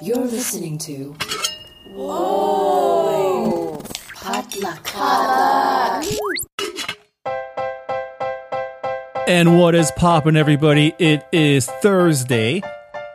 [0.00, 1.16] You're listening to.
[1.88, 3.82] Whoa!
[4.14, 4.86] Potluck.
[9.26, 10.94] And what is poppin', everybody?
[11.00, 12.62] It is Thursday,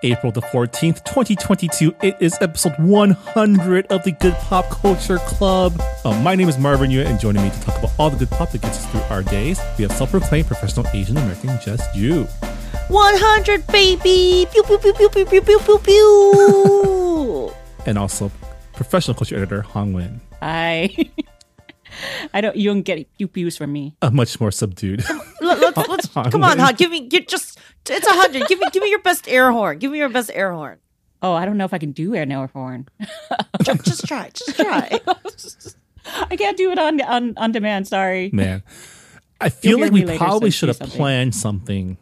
[0.03, 1.95] April the 14th, 2022.
[2.01, 5.81] It is episode 100 of the Good Pop Culture Club.
[6.03, 8.29] Uh, my name is Marvin Yueh, and joining me to talk about all the good
[8.29, 11.81] pop that gets us through our days, we have self proclaimed professional Asian American Jes
[11.95, 12.27] Vu.
[12.89, 17.51] 100 baby pew pew pew pew pew pew pew pew pew
[17.85, 18.31] and also
[18.73, 20.19] professional culture editor Hanh Nguyen.
[20.41, 20.93] i
[22.33, 25.03] i don't you don't get pew pews from me A much more subdued.
[25.41, 26.71] Let, let's, let's, come on, huh?
[26.73, 27.59] Give me, get just.
[27.89, 28.47] It's a hundred.
[28.47, 29.77] Give me, give me your best air horn.
[29.77, 30.77] Give me your best air horn.
[31.21, 32.87] oh i don't know if i can do air no horn
[33.63, 34.29] Just, just try.
[34.33, 34.99] Just try.
[36.29, 38.61] i can't do it on on on demand sorry Man,
[39.39, 40.97] I feel You'll like we probably should have something.
[40.97, 41.97] planned something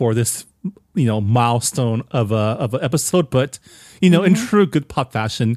[0.00, 0.46] for this,
[0.94, 3.28] you know, milestone of a of an episode.
[3.28, 3.58] But
[4.00, 4.34] you know, Mm-hmm.
[4.40, 5.56] in true good pop fashion,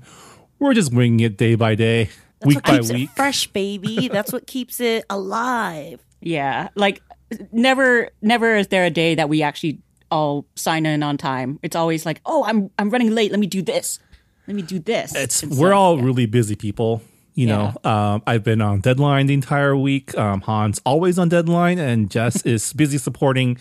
[0.60, 2.10] we're just winging it day by day,
[2.44, 3.10] week by Keeps it week.
[3.16, 4.10] fresh, baby.
[4.10, 6.04] That's what keeps it alive.
[6.20, 7.02] yeah like
[7.52, 9.80] never never is there a day that we actually
[10.12, 13.48] all sign in on time it's always like oh i'm i'm running late let me
[13.48, 14.00] do this
[14.48, 16.04] let me do this It's And we're so, all yeah.
[16.06, 17.02] really busy people.
[17.36, 20.16] You know, um, I've been on deadline the entire week.
[20.16, 23.58] Um, Han's always on deadline, and Jess is busy supporting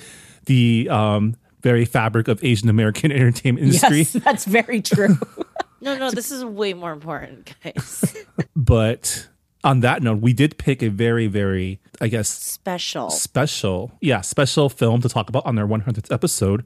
[0.47, 3.99] the um, very fabric of Asian American entertainment industry.
[3.99, 5.19] yes that's very true
[5.81, 8.17] No, no, this is way more important, guys.
[8.57, 9.29] But
[9.65, 13.11] on that note, we did pick a very, very, I guess, Special.
[13.11, 16.65] special, yeah, special film to talk about on our 100th episode.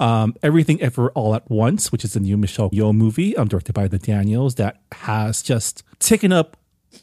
[0.00, 3.74] Um, Everything Ever All at Once, which is a new Michelle Yeoh movie um, directed
[3.74, 6.56] by the Daniels that has just taken up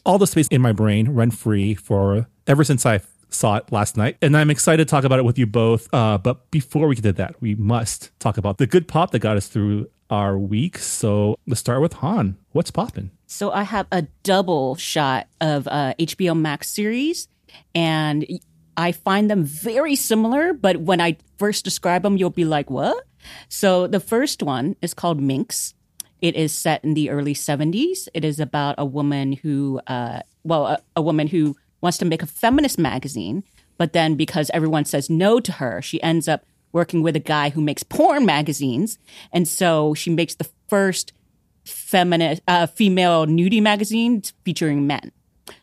[0.04, 2.98] all the space in my brain rent free for ever since I
[3.34, 4.16] saw it last night.
[4.22, 5.88] And I'm excited to talk about it with you both.
[5.92, 9.20] Uh, but before we get to that, we must talk about the good pop that
[9.20, 10.78] got us through our week.
[10.78, 12.36] So let's start with Han.
[12.52, 13.10] What's popping?
[13.26, 17.28] So I have a double shot of uh, HBO Max series,
[17.74, 18.26] and
[18.76, 20.52] I find them very similar.
[20.52, 23.04] But when I first describe them, you'll be like, "What?"
[23.48, 25.72] So the first one is called Minx.
[26.20, 28.06] It is set in the early '70s.
[28.12, 32.22] It is about a woman who, uh, well, a, a woman who wants to make
[32.22, 33.44] a feminist magazine,
[33.76, 37.50] but then because everyone says no to her, she ends up working with a guy
[37.50, 38.98] who makes porn magazines,
[39.32, 41.12] and so she makes the first
[41.66, 45.12] feminist uh, female nudie magazine featuring men.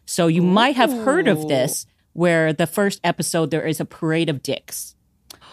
[0.05, 4.29] So you might have heard of this, where the first episode there is a parade
[4.29, 4.95] of dicks,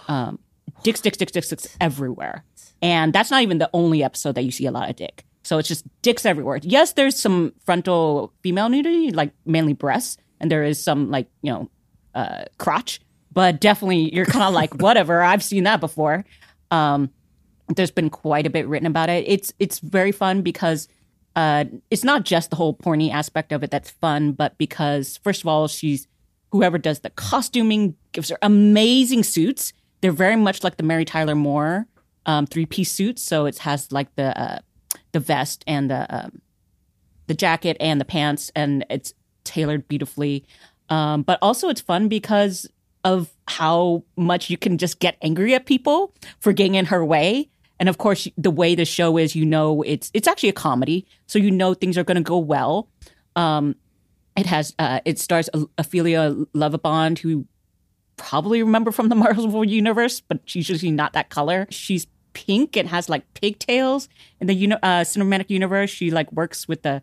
[0.08, 0.38] um,
[0.82, 2.44] dicks, dicks, dicks, dicks, dicks everywhere,
[2.82, 5.24] and that's not even the only episode that you see a lot of dick.
[5.42, 6.58] So it's just dicks everywhere.
[6.62, 11.52] Yes, there's some frontal female nudity, like mainly breasts, and there is some like you
[11.52, 11.70] know
[12.14, 13.00] uh, crotch,
[13.32, 15.22] but definitely you're kind of like whatever.
[15.22, 16.24] I've seen that before.
[16.70, 17.10] Um,
[17.74, 19.24] there's been quite a bit written about it.
[19.26, 20.88] It's it's very fun because
[21.34, 25.42] uh, it's not just the whole porny aspect of it that's fun, but because first
[25.42, 26.08] of all, she's
[26.52, 29.72] whoever does the costuming gives her amazing suits.
[30.00, 31.86] They're very much like the Mary Tyler Moore
[32.26, 33.22] um, three piece suits.
[33.22, 34.58] So it has like the uh,
[35.12, 36.42] the vest and the um,
[37.26, 39.14] the jacket and the pants, and it's
[39.46, 40.44] tailored beautifully.
[40.88, 42.68] Um, but also, it's fun because
[43.04, 47.48] of how much you can just get angry at people for getting in her way.
[47.78, 51.06] And of course, the way the show is, you know, it's it's actually a comedy,
[51.26, 52.88] so you know things are going to go well.
[53.36, 53.76] Um,
[54.36, 55.48] it has uh, it stars
[55.78, 57.46] Ophelia Lovibond, who
[58.16, 61.66] probably remember from the Marvel universe, but she's usually not that color.
[61.70, 64.08] She's pink and has like pigtails
[64.40, 65.90] in the uh, cinematic universe.
[65.90, 67.02] She like works with the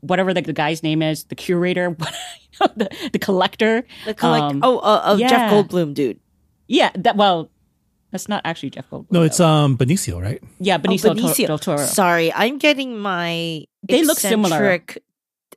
[0.00, 1.96] whatever the, the guy's name is, the curator,
[2.76, 3.84] the, the collector.
[4.06, 5.52] The collect- Um, oh, uh, of Jeff.
[5.52, 6.20] Goldblum, dude.
[6.66, 7.50] Yeah, that well,
[8.10, 9.10] that's not actually Jeff Goldblum.
[9.12, 9.46] No, it's though.
[9.46, 10.42] um Benicio, right?
[10.58, 11.46] yeah, Benicio, oh, Benicio.
[11.46, 11.84] del Toro.
[11.84, 13.64] Sorry, I'm getting my.
[13.82, 14.70] They look similar.
[14.72, 15.02] eccentric-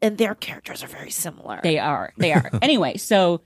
[0.02, 1.60] and their characters are very similar.
[1.62, 2.12] They are.
[2.18, 2.50] They are.
[2.62, 3.42] anyway, so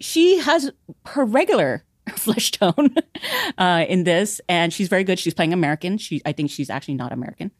[0.00, 0.70] she has
[1.06, 1.84] her regular
[2.16, 2.94] flesh tone
[3.56, 5.18] uh, in this, and she's very good.
[5.18, 5.96] She's playing American.
[5.98, 7.50] She, I think she's actually not American.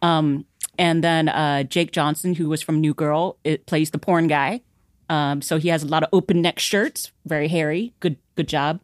[0.00, 0.44] Um,
[0.82, 4.62] and then uh, Jake Johnson, who was from New Girl, it plays the porn guy.
[5.08, 7.94] Um, so he has a lot of open neck shirts, very hairy.
[8.00, 8.80] Good, good job.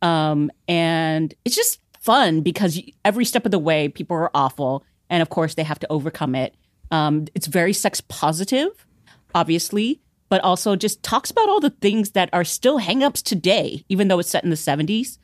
[0.00, 5.20] Um, and it's just fun because every step of the way, people are awful, and
[5.20, 6.54] of course, they have to overcome it.
[6.90, 8.86] Um, it's very sex positive,
[9.34, 10.00] obviously,
[10.32, 14.18] but also just talks about all the things that are still hangups today, even though
[14.18, 15.18] it's set in the 70s.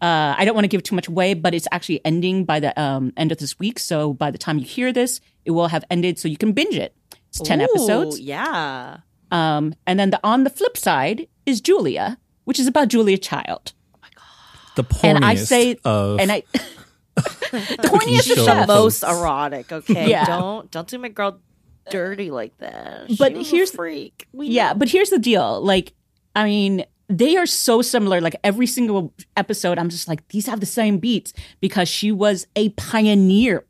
[0.00, 2.80] Uh, I don't want to give too much away, but it's actually ending by the
[2.80, 3.80] um, end of this week.
[3.80, 6.76] So by the time you hear this, it will have ended so you can binge
[6.76, 6.94] it.
[7.30, 8.20] It's 10 Ooh, episodes.
[8.20, 8.98] Yeah.
[9.32, 13.72] Um, and then the on the flip side is Julia, which is about Julia Child.
[13.96, 14.76] Oh my God.
[14.76, 16.44] The porniest And I say, of and I,
[17.16, 19.72] the horniest show of the most erotic.
[19.72, 20.24] Okay, Yeah.
[20.24, 21.40] don't don't do my girl
[21.90, 23.08] dirty like that.
[23.18, 24.26] But She a here's- freak.
[24.32, 24.78] We Yeah, know.
[24.78, 25.60] but here's the deal.
[25.62, 25.92] Like,
[26.36, 28.20] I mean, they are so similar.
[28.20, 32.46] Like every single episode, I'm just like, these have the same beats because she was
[32.56, 33.64] a pioneer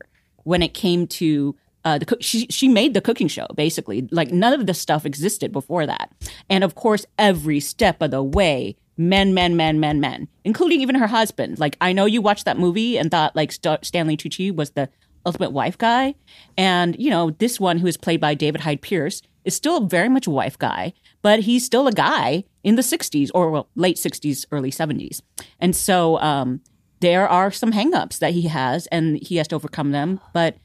[0.44, 2.22] when it came to uh, the cook.
[2.22, 4.06] She she made the cooking show basically.
[4.12, 6.12] Like none of this stuff existed before that,
[6.48, 8.76] and of course, every step of the way.
[8.98, 11.58] Men, men, men, men, men, including even her husband.
[11.58, 14.90] Like, I know you watched that movie and thought like St- Stanley Tucci was the
[15.24, 16.14] ultimate wife guy.
[16.56, 20.08] And, you know, this one who is played by David Hyde Pierce is still very
[20.08, 23.96] much a wife guy, but he's still a guy in the 60s or well, late
[23.96, 25.20] 60s, early 70s.
[25.58, 26.60] And so um,
[27.00, 30.20] there are some hangups that he has and he has to overcome them.
[30.32, 30.56] But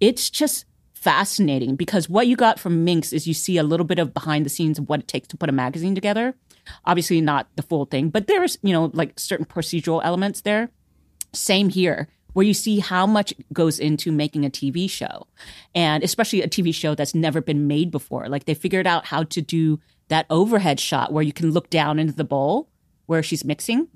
[0.00, 3.98] it's just fascinating because what you got from Minx is you see a little bit
[3.98, 6.34] of behind the scenes of what it takes to put a magazine together.
[6.84, 10.68] Obviously, not the full thing, but there's, you know, like certain procedural elements there.
[11.32, 15.26] Same here, where you see how much goes into making a TV show,
[15.74, 18.28] and especially a TV show that's never been made before.
[18.28, 21.98] Like they figured out how to do that overhead shot where you can look down
[21.98, 22.68] into the bowl
[23.06, 23.88] where she's mixing.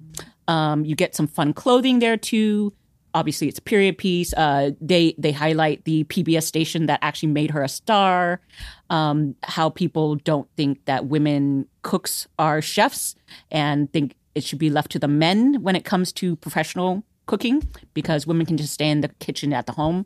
[0.49, 2.73] Um, you get some fun clothing there too.
[3.13, 4.33] Obviously, it's a period piece.
[4.33, 8.41] Uh, they they highlight the PBS station that actually made her a star.
[8.89, 13.17] Um, how people don't think that women cooks are chefs
[13.51, 17.63] and think it should be left to the men when it comes to professional cooking
[17.95, 20.05] because women can just stay in the kitchen at the home.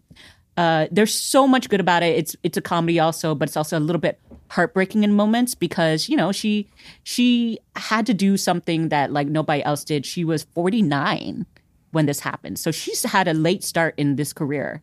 [0.59, 2.17] Uh, there's so much good about it.
[2.17, 6.09] It's it's a comedy also, but it's also a little bit heartbreaking in moments because
[6.09, 6.69] you know she
[7.03, 10.05] she had to do something that like nobody else did.
[10.05, 11.47] She was 49
[11.93, 14.83] when this happened, so she's had a late start in this career,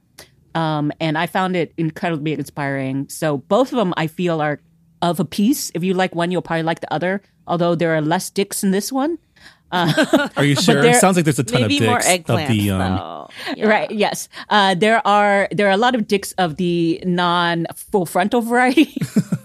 [0.55, 3.07] um, and I found it incredibly inspiring.
[3.07, 4.59] So both of them I feel are
[5.01, 5.71] of a piece.
[5.73, 7.21] If you like one, you'll probably like the other.
[7.47, 9.17] Although there are less dicks in this one,
[10.37, 10.81] Are you sure?
[10.81, 13.27] there- It sounds like there's a ton of more dicks eggplants of the um.
[13.55, 13.65] Yeah.
[13.67, 13.91] Right.
[13.91, 14.27] Yes.
[14.49, 18.93] Uh, there are there are a lot of dicks of the non full frontal variety.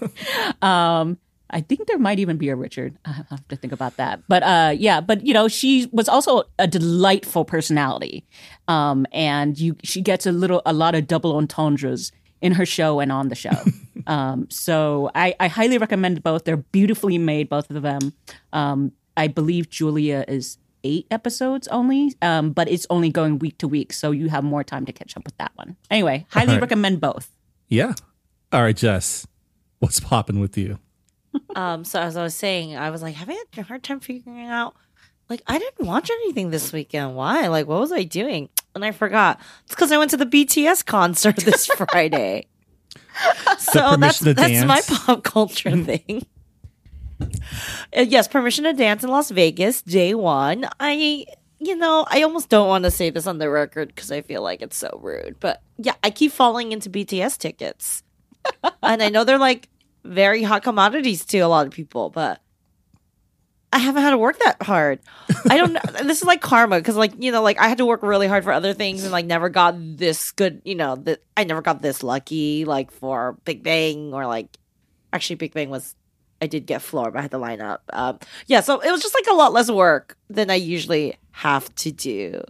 [0.61, 1.17] um,
[1.49, 2.97] I think there might even be a Richard.
[3.05, 4.21] I have to think about that.
[4.27, 4.99] But uh, yeah.
[5.01, 8.25] But you know, she was also a delightful personality,
[8.67, 12.99] um, and you she gets a little a lot of double entendres in her show
[12.99, 13.49] and on the show.
[14.05, 16.43] um, so I, I highly recommend both.
[16.43, 18.13] They're beautifully made, both of them.
[18.53, 23.67] Um, I believe Julia is eight episodes only, um, but it's only going week to
[23.67, 25.75] week, so you have more time to catch up with that one.
[25.91, 26.61] Anyway, highly Alright.
[26.61, 27.29] recommend both.
[27.67, 27.93] yeah.
[28.53, 29.27] All right, Jess,
[29.79, 30.79] what's popping with you?
[31.55, 34.75] Um, so as I was saying, I was like having a hard time figuring out.
[35.29, 37.15] Like I didn't watch anything this weekend.
[37.15, 37.47] Why?
[37.47, 38.49] Like what was I doing?
[38.73, 39.39] And I forgot.
[39.65, 42.47] It's because I went to the BTS concert this Friday.
[43.57, 46.25] so that's Permission to that's my pop culture thing.
[47.19, 50.67] Uh, yes, permission to dance in Las Vegas, day one.
[50.79, 51.25] I,
[51.59, 54.41] you know, I almost don't want to say this on the record because I feel
[54.41, 55.37] like it's so rude.
[55.39, 58.03] But yeah, I keep falling into BTS tickets,
[58.83, 59.69] and I know they're like
[60.03, 62.41] very hot commodities to a lot of people, but
[63.73, 64.99] I haven't had to work that hard.
[65.49, 65.81] I don't know.
[66.03, 68.43] this is like karma because, like, you know, like I had to work really hard
[68.43, 70.61] for other things and like never got this good.
[70.63, 74.57] You know, that I never got this lucky, like for Big Bang or like
[75.11, 75.95] actually Big Bang was.
[76.41, 77.83] I did get floor, but I had to line up.
[77.93, 81.73] Um, yeah, so it was just like a lot less work than I usually have
[81.75, 82.41] to do,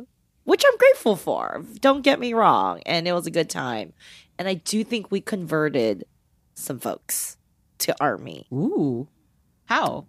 [0.44, 1.64] which I'm grateful for.
[1.80, 3.94] Don't get me wrong, and it was a good time.
[4.38, 6.06] And I do think we converted
[6.54, 7.38] some folks
[7.80, 8.46] to army.
[8.52, 9.08] Ooh,
[9.66, 10.06] how?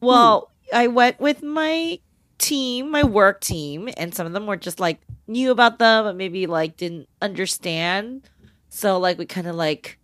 [0.00, 1.98] Well, I went with my
[2.38, 6.16] team, my work team, and some of them were just like knew about them, but
[6.16, 8.28] maybe like didn't understand.
[8.68, 9.98] So like we kind of like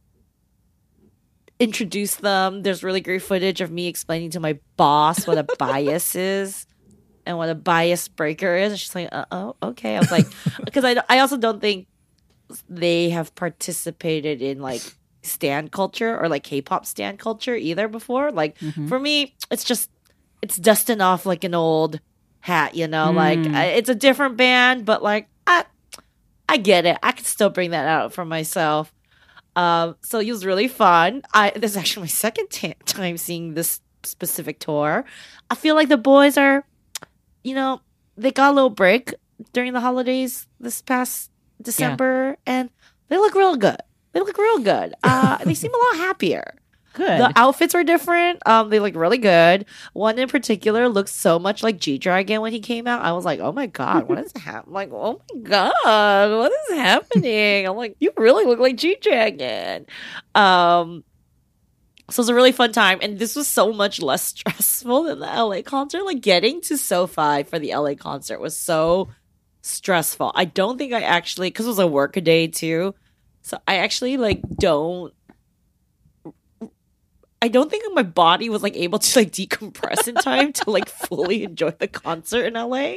[1.61, 2.63] introduced them.
[2.63, 6.67] There's really great footage of me explaining to my boss what a bias is
[7.27, 8.73] and what a bias breaker is.
[8.73, 10.27] And she's like, uh, "Oh, okay." I was like,
[10.65, 11.87] because I I also don't think
[12.69, 14.83] they have participated in like
[15.23, 18.31] stand culture or like K-pop stand culture either before.
[18.33, 18.57] Like
[18.89, 19.91] for me, it's just
[20.43, 22.01] it's dusting off like an old
[22.41, 23.11] hat, you know.
[23.11, 25.65] Like I, it's a different band, but like I
[26.49, 26.97] I get it.
[27.03, 28.93] I can still bring that out for myself.
[29.59, 31.23] Um, so it was really fun.
[31.35, 35.05] I this is actually my second ta time seeing this specific tour.
[35.51, 36.65] I feel like the boys are,
[37.43, 37.81] you know,
[38.17, 39.13] they got a little break
[39.53, 42.71] during the holidays this past December, and
[43.09, 43.83] they look real good.
[44.13, 44.95] They look real good.
[45.03, 46.55] Uh, they seem a lot happier.
[46.95, 47.21] Good.
[47.21, 48.41] The outfits were different.
[48.47, 49.67] Um, they look really good.
[49.93, 53.03] One in particular looks so much like G Dragon when he came out.
[53.03, 54.73] I was like, oh my god, what is happening?
[54.79, 57.67] Like, oh my god, what is happening?
[57.67, 59.87] I'm like, you really look like G Dragon.
[60.35, 61.05] Um,
[62.11, 65.19] so it was a really fun time, and this was so much less stressful than
[65.21, 66.05] the LA concert.
[66.05, 69.11] Like getting to SoFi for the LA concert was so
[69.61, 70.33] stressful.
[70.35, 72.95] I don't think I actually because it was a work a day too.
[73.43, 75.13] So I actually like don't.
[77.41, 80.89] I don't think my body was like able to like decompress in time to like
[80.89, 82.97] fully enjoy the concert in LA.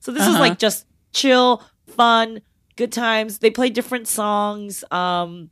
[0.00, 0.40] So this was Uh-huh.
[0.40, 2.42] like just chill, fun,
[2.76, 3.38] good times.
[3.38, 4.84] They played different songs.
[4.90, 5.50] Um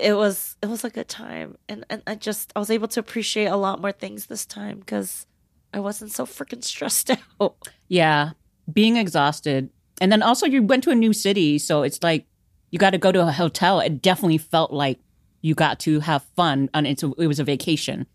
[0.00, 3.00] it was it was a good time and and I just I was able to
[3.00, 5.26] appreciate a lot more things this time because
[5.74, 7.56] I wasn't so freaking stressed out.
[7.88, 8.30] Yeah,
[8.72, 9.70] being exhausted.
[10.00, 12.26] And then also you went to a new city, so it's like
[12.70, 13.80] you got to go to a hotel.
[13.80, 14.98] It definitely felt like
[15.40, 18.06] you got to have fun and it's a, it was a vacation.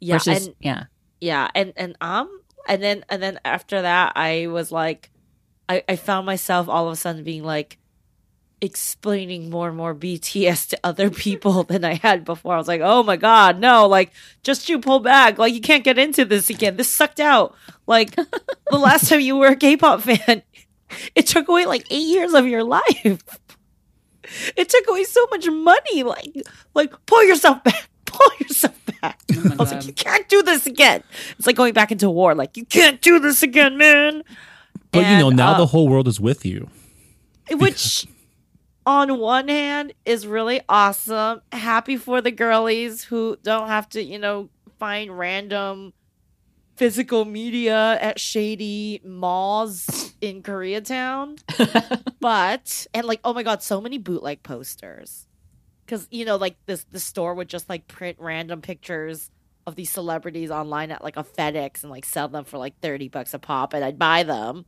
[0.00, 0.84] Yeah, versus, and yeah.
[1.20, 5.10] yeah, and and um and then and then after that I was like
[5.68, 7.78] I I found myself all of a sudden being like
[8.60, 12.54] explaining more and more BTS to other people than I had before.
[12.54, 14.12] I was like, "Oh my god, no, like
[14.42, 15.38] just you pull back.
[15.38, 16.76] Like you can't get into this again.
[16.76, 17.54] This sucked out.
[17.86, 20.42] Like the last time you were a K-pop fan,
[21.14, 23.22] it took away like 8 years of your life.
[24.56, 26.02] It took away so much money.
[26.02, 27.88] Like like pull yourself back.
[28.08, 29.20] Pull yourself back.
[29.30, 31.02] Oh I was like, you can't do this again.
[31.36, 32.34] It's like going back into war.
[32.34, 34.22] Like, you can't do this again, man.
[34.92, 36.70] But you know, now uh, the whole world is with you.
[37.50, 38.06] which
[38.86, 41.42] on one hand is really awesome.
[41.52, 45.92] Happy for the girlies who don't have to, you know, find random
[46.78, 51.38] physical media at shady malls in Koreatown.
[52.20, 55.26] but and like, oh my god, so many bootleg posters.
[55.86, 59.30] Cause you know, like this the store would just like print random pictures
[59.66, 63.08] of these celebrities online at like a FedEx and like sell them for like 30
[63.08, 64.64] bucks a pop and I'd buy them.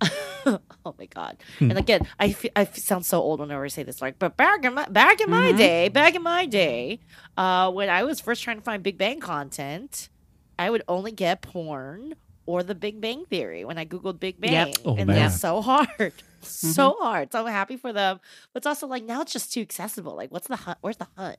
[0.46, 1.38] oh my god!
[1.60, 4.02] And again, I fe- I f- sound so old whenever I say this.
[4.02, 7.00] Like, but back in my back in my day, back in my day,
[7.36, 10.08] uh, when I was first trying to find Big Bang content,
[10.58, 12.14] I would only get porn
[12.46, 14.76] or the Big Bang Theory when I googled Big Bang, Yep.
[14.84, 15.16] Oh, and man.
[15.16, 15.88] that's so hard,
[16.42, 17.02] so mm-hmm.
[17.02, 17.32] hard.
[17.32, 18.20] So I'm happy for them,
[18.52, 20.14] but it's also like now it's just too accessible.
[20.14, 20.78] Like, what's the hunt?
[20.80, 21.38] Where's the hunt?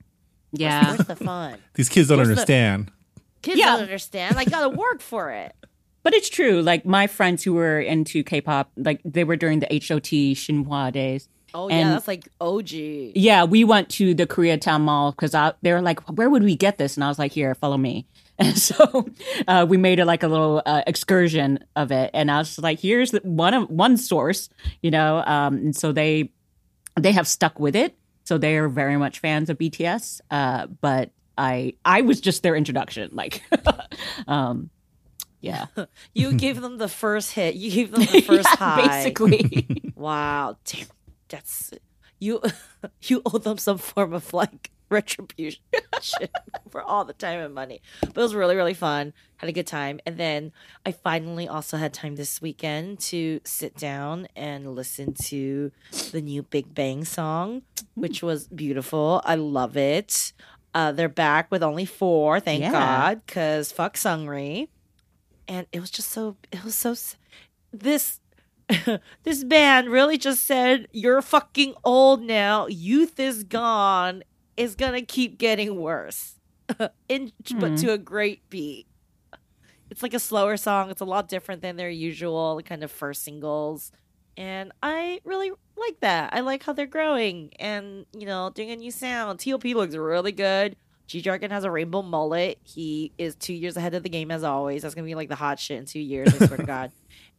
[0.51, 0.88] Yeah.
[0.95, 1.60] Where's the fun?
[1.75, 2.91] These kids don't Where's the- understand.
[3.41, 3.74] Kids Yeah.
[3.74, 4.38] don't understand.
[4.38, 5.53] I gotta work for it.
[6.03, 6.62] But it's true.
[6.62, 11.27] Like my friends who were into K-pop, like they were during the HOT Shinhwa days.
[11.51, 12.69] Oh And- yeah, that's like OG.
[13.15, 15.31] Yeah, we went to the Koreatown Mall because
[15.63, 18.05] they were like, "Where would we get this?" And I was like, "Here, follow me."
[18.39, 19.08] And so
[19.48, 22.82] uh, we made it like a little uh, excursion of it, and I was like,
[22.82, 24.50] "Here's one of one source,"
[24.82, 25.24] you know.
[25.25, 26.32] Um, and so they
[27.00, 27.96] they have stuck with it.
[28.25, 30.20] So they are very much fans of BTS.
[30.30, 33.42] Uh, but I I was just their introduction, like,
[34.27, 34.70] um,
[35.39, 35.68] yeah,
[36.13, 37.56] You gave them the first hit.
[37.56, 38.88] You gave them the first Yeah, high.
[39.04, 39.92] basically.
[39.96, 40.88] Wow, damn,
[41.30, 41.72] that's
[42.20, 42.42] you.
[43.04, 45.62] You owe them some form of like retribution
[46.70, 47.82] for all the time and money.
[48.01, 49.13] But it was really, really fun.
[49.38, 50.51] Had a good time, and then
[50.86, 55.72] I finally also had time this weekend to sit down and listen to
[56.12, 57.63] the new Big Bang song,
[57.96, 59.22] which was beautiful.
[59.25, 60.32] I love it.
[60.74, 62.72] Uh, they're back with only four, thank Yeah.
[62.72, 64.70] God, because fuck Seungri.
[65.48, 66.96] And it was just so, it was so,
[67.72, 68.20] this
[69.24, 72.68] this band really just said, You're fucking old now.
[72.68, 74.24] Youth is gone.
[74.57, 76.39] It's gonna keep getting worse.
[77.09, 77.75] In, But mm-hmm.
[77.75, 78.88] to a great beat.
[79.89, 80.89] It's like a slower song.
[80.89, 83.91] It's a lot different than their usual kind of first singles.
[84.35, 86.33] And I really like that.
[86.33, 89.39] I like how they're growing and, you know, doing a new sound.
[89.39, 90.75] TOP looks really good.
[91.07, 92.57] G Dragon has a rainbow mullet.
[92.63, 94.81] He is two years ahead of the game as always.
[94.81, 96.91] That's gonna be like the hot shit in two years, I swear to God.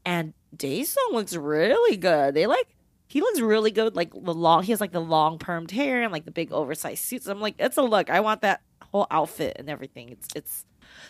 [0.04, 2.35] And Daesung looks really good.
[2.35, 2.68] They like
[3.07, 3.97] he looks really good.
[3.97, 7.05] Like the long he has like the long permed hair and like the big oversized
[7.05, 7.27] suits.
[7.27, 8.11] I'm like, it's a look.
[8.11, 10.11] I want that whole outfit and everything.
[10.11, 10.65] It's it's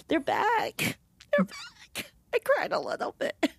[0.09, 0.99] they're back.
[1.37, 2.13] They're back.
[2.35, 3.51] I cried a little bit.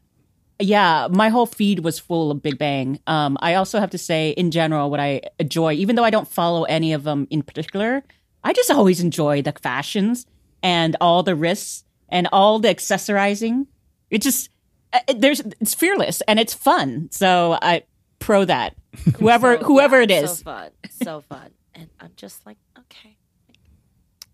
[0.60, 3.00] yeah, my whole feed was full of Big Bang.
[3.06, 6.28] Um, I also have to say, in general, what I enjoy, even though I don't
[6.28, 8.04] follow any of them in particular,
[8.44, 10.26] I just always enjoy the fashions
[10.64, 13.68] and all the risks and all the accessorizing.
[14.10, 14.50] It just
[14.94, 17.10] uh, there's it's fearless and it's fun.
[17.12, 17.84] So I
[18.20, 18.76] pro that
[19.18, 20.38] whoever So, whoever yeah, it is.
[20.40, 20.72] So fun.
[20.90, 21.52] So fun.
[21.76, 23.18] And I'm just like, okay.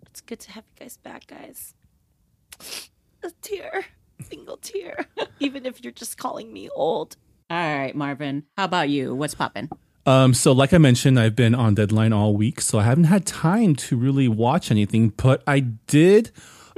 [0.07, 1.73] It's good to have you guys back, guys.
[3.23, 3.85] A tear.
[4.21, 5.07] Single tear.
[5.39, 7.17] Even if you're just calling me old.
[7.49, 9.13] All right, Marvin, how about you?
[9.13, 9.69] What's popping?
[10.05, 13.25] Um, so like I mentioned, I've been on deadline all week, so I haven't had
[13.25, 16.31] time to really watch anything, but I did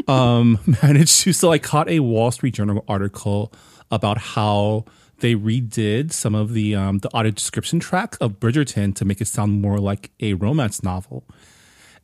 [0.08, 3.52] um manage to so I caught a Wall Street Journal article
[3.92, 4.86] about how
[5.20, 9.28] they redid some of the um the audio description track of Bridgerton to make it
[9.28, 11.24] sound more like a romance novel.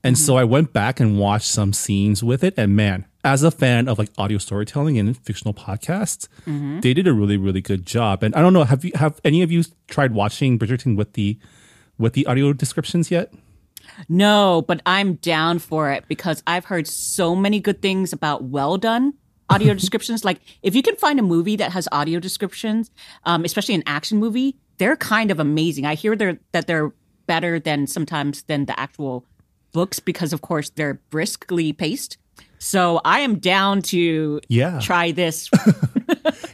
[0.04, 2.56] And so I went back and watched some scenes with it.
[2.58, 6.28] And man, as a fan of like audio storytelling and fictional podcasts,
[6.82, 8.24] they did a really, really good job.
[8.24, 11.38] And I don't know, have you have any of you tried watching Bridgerton with the
[12.00, 13.32] with the audio descriptions yet?
[14.10, 18.78] No, but I'm down for it because I've heard so many good things about well
[18.78, 19.14] done
[19.52, 20.24] audio descriptions.
[20.26, 22.90] Like, if you can find a movie that has audio descriptions,
[23.26, 25.86] um, especially an action movie, they're kind of amazing.
[25.86, 26.92] I hear they're, that they're
[27.28, 29.26] better than sometimes than the actual
[29.74, 32.18] books because, of course, they're briskly paced.
[32.60, 34.80] So I am down to Yeah.
[34.80, 35.50] try this.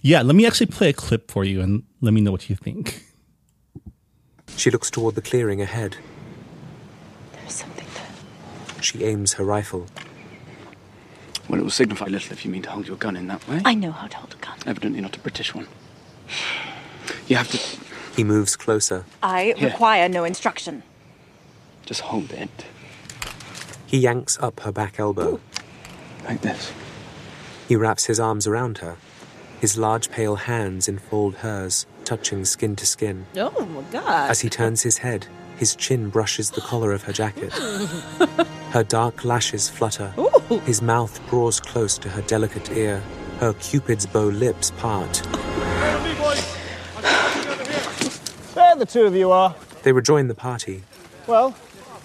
[0.04, 2.56] Yeah, let me actually play a clip for you and let me know what you
[2.56, 3.04] think.
[4.56, 5.98] She looks toward the clearing ahead.
[7.34, 8.82] There's something there.
[8.82, 9.88] She aims her rifle.
[11.50, 13.62] Well, it will signify little if you mean to hold your gun in that way.
[13.64, 14.58] I know how to hold a gun.
[14.66, 15.68] Evidently not a British one.
[17.28, 17.58] You have to
[18.16, 19.06] He moves closer.
[19.24, 19.70] I Here.
[19.70, 20.84] require no instruction.
[21.86, 22.50] just hold it
[23.86, 25.40] He yanks up her back elbow.
[26.26, 26.74] like this.
[27.70, 28.98] He wraps his arms around her.
[29.62, 33.26] His large pale hands enfold hers, touching skin to skin.
[33.38, 34.30] Oh my god.
[34.30, 35.28] As he turns his head,
[35.58, 37.52] his chin brushes the collar of her jacket.
[38.72, 40.14] Her dark lashes flutter.
[40.66, 43.02] His mouth draws close to her delicate ear.
[43.40, 45.24] Her cupid's bow lips part.
[48.54, 49.56] There the two of you are.
[49.84, 50.84] They rejoin the party.
[51.28, 51.56] Well,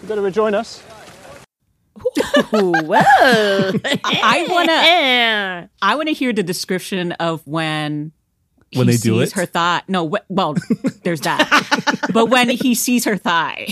[0.00, 0.82] you better rejoin us.
[2.52, 8.12] Well, I wanna I wanna hear the description of when
[8.74, 9.34] When he they do sees it?
[9.34, 9.82] her thigh.
[9.88, 10.56] No, wh- well,
[11.04, 12.08] there's that.
[12.12, 13.68] but when he sees her thigh,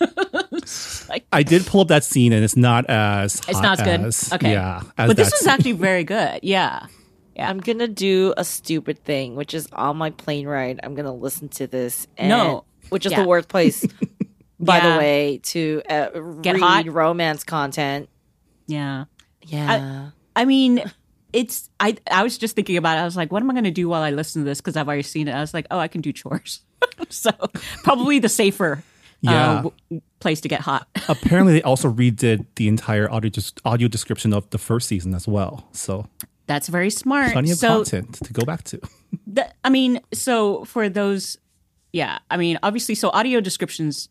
[1.08, 4.00] like, I did pull up that scene and it's not as it's not as good.
[4.06, 4.82] as- okay, Yeah.
[4.96, 5.48] as but this was scene.
[5.50, 6.40] actually very good.
[6.42, 6.86] Yeah,
[7.34, 7.48] yeah.
[7.48, 10.80] I'm gonna do a stupid thing, which is on my plane ride.
[10.82, 12.06] I'm gonna listen to this.
[12.16, 12.64] And, No.
[12.90, 13.22] which is Yeah.
[13.22, 13.84] the worst place,
[14.60, 14.92] by Yeah.
[14.92, 16.08] the way, to uh,
[16.42, 16.86] Get read hot?
[16.86, 18.08] romance content.
[18.66, 19.04] yeah.
[19.50, 20.82] Yeah, I mean,
[21.32, 21.96] it's I.
[22.10, 23.00] I was just thinking about it.
[23.00, 24.60] I was like, what am I going to do while I listen to this?
[24.60, 25.32] Because I've already seen it.
[25.32, 26.60] I was like, oh, I can do chores.
[27.08, 27.30] so
[27.82, 28.82] probably the safer
[29.20, 29.50] Yeah.
[29.50, 30.86] uh, w- place to get hot.
[31.08, 35.26] Apparently, they also redid the entire audio just audio description of the first season as
[35.28, 35.68] well.
[35.72, 36.06] So
[36.46, 37.32] That's very smart.
[37.32, 38.80] plenty of so content to go back to.
[39.64, 41.36] I mean, so for those,
[41.92, 44.08] yeah, I mean, obviously, so audio descriptions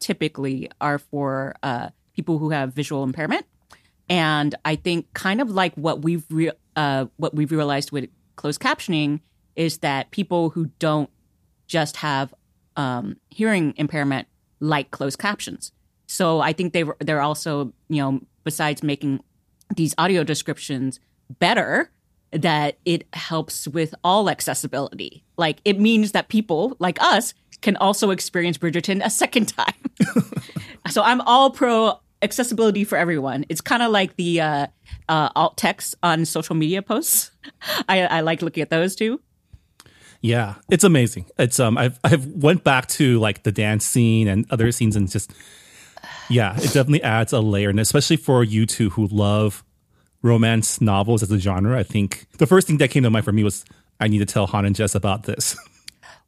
[0.00, 3.46] typically are for uh, people who have visual impairment,
[4.12, 8.60] and I think kind of like what we've re- uh, what we've realized with closed
[8.60, 9.20] captioning
[9.56, 11.08] is that people who don't
[11.66, 12.34] just have
[12.76, 14.28] um, hearing impairment
[14.60, 15.72] like closed captions.
[16.08, 19.20] So I think they were they're also you know besides making
[19.74, 21.00] these audio descriptions
[21.38, 21.90] better
[22.32, 25.24] that it helps with all accessibility.
[25.38, 29.72] Like it means that people like us can also experience Bridgerton a second time.
[30.90, 33.44] so I'm all pro accessibility for everyone.
[33.48, 34.66] It's kind of like the uh,
[35.08, 37.30] uh, alt text on social media posts.
[37.88, 39.20] I, I like looking at those too.
[40.20, 41.26] Yeah, it's amazing.
[41.38, 45.10] It's um, I've I've went back to like the dance scene and other scenes and
[45.10, 45.32] just
[46.30, 49.64] yeah, it definitely adds a layer, and especially for you two who love
[50.22, 51.76] romance novels as a genre.
[51.76, 53.64] I think the first thing that came to mind for me was
[54.00, 55.56] I need to tell Han and Jess about this.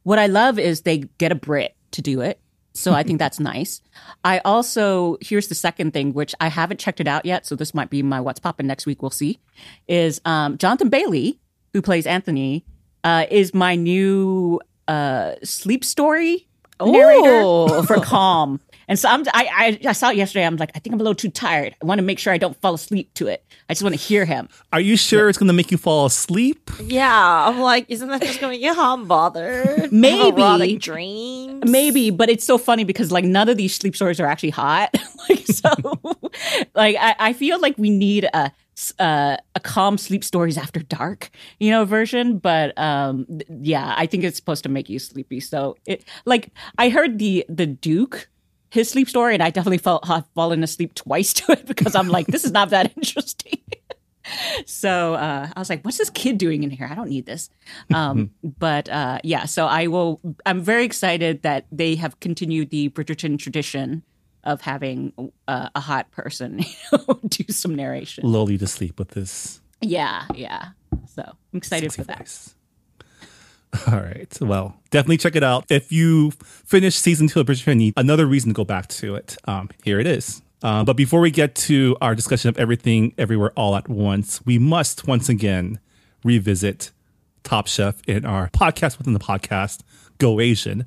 [0.03, 2.39] What I love is they get a Brit to do it.
[2.75, 3.81] So I think that's nice.
[4.25, 7.45] I also, here's the second thing, which I haven't checked it out yet.
[7.45, 9.01] So this might be my what's popping next week.
[9.01, 9.39] We'll see.
[9.87, 11.39] Is um, Jonathan Bailey,
[11.73, 12.65] who plays Anthony,
[13.05, 14.59] uh, is my new
[14.89, 16.47] uh, sleep story
[16.81, 17.83] narrator Ooh.
[17.83, 18.59] for Calm.
[18.87, 20.45] And so I'm, I, I, I saw it yesterday.
[20.45, 21.75] I'm like, I think I'm a little too tired.
[21.81, 23.43] I want to make sure I don't fall asleep to it.
[23.69, 24.47] I just want to hear him.
[24.73, 26.69] Are you sure it's going to make you fall asleep?
[26.83, 27.47] yeah.
[27.47, 29.91] I'm like, isn't that just gonna make you hot bothered?
[29.91, 30.41] Maybe.
[30.41, 31.69] erotic dreams.
[31.69, 34.93] Maybe, but it's so funny because like none of these sleep stories are actually hot.
[35.29, 35.69] like so,
[36.75, 40.79] like I, I feel like we need a s- uh, a calm sleep stories after
[40.81, 42.37] dark, you know, version.
[42.37, 45.39] But um, th- yeah, I think it's supposed to make you sleepy.
[45.39, 48.27] So it like I heard the the Duke.
[48.75, 52.09] His sleep story, and I definitely felt have fallen asleep twice to it because I'm
[52.09, 53.61] like, this is not that interesting.
[54.65, 56.87] so uh, I was like, "What's this kid doing in here?
[56.91, 57.49] I don't need this."
[57.93, 60.19] Um, but uh, yeah, so I will.
[60.45, 64.03] I'm very excited that they have continued the Bridgerton tradition
[64.43, 65.13] of having
[65.47, 66.65] uh, a hot person
[67.29, 68.29] do some narration.
[68.29, 70.69] Lull you to sleep with this Yeah, yeah.
[71.07, 72.19] So I'm excited for that.
[72.19, 72.54] voice.
[73.87, 74.37] All right.
[74.41, 75.65] Well, definitely check it out.
[75.69, 79.37] If you finish season two of and need another reason to go back to it,
[79.45, 80.41] um, here it is.
[80.63, 84.57] Uh, but before we get to our discussion of everything, everywhere, all at once, we
[84.57, 85.79] must once again
[86.23, 86.91] revisit
[87.43, 89.81] Top Chef in our podcast within the podcast,
[90.17, 90.85] Go Asian,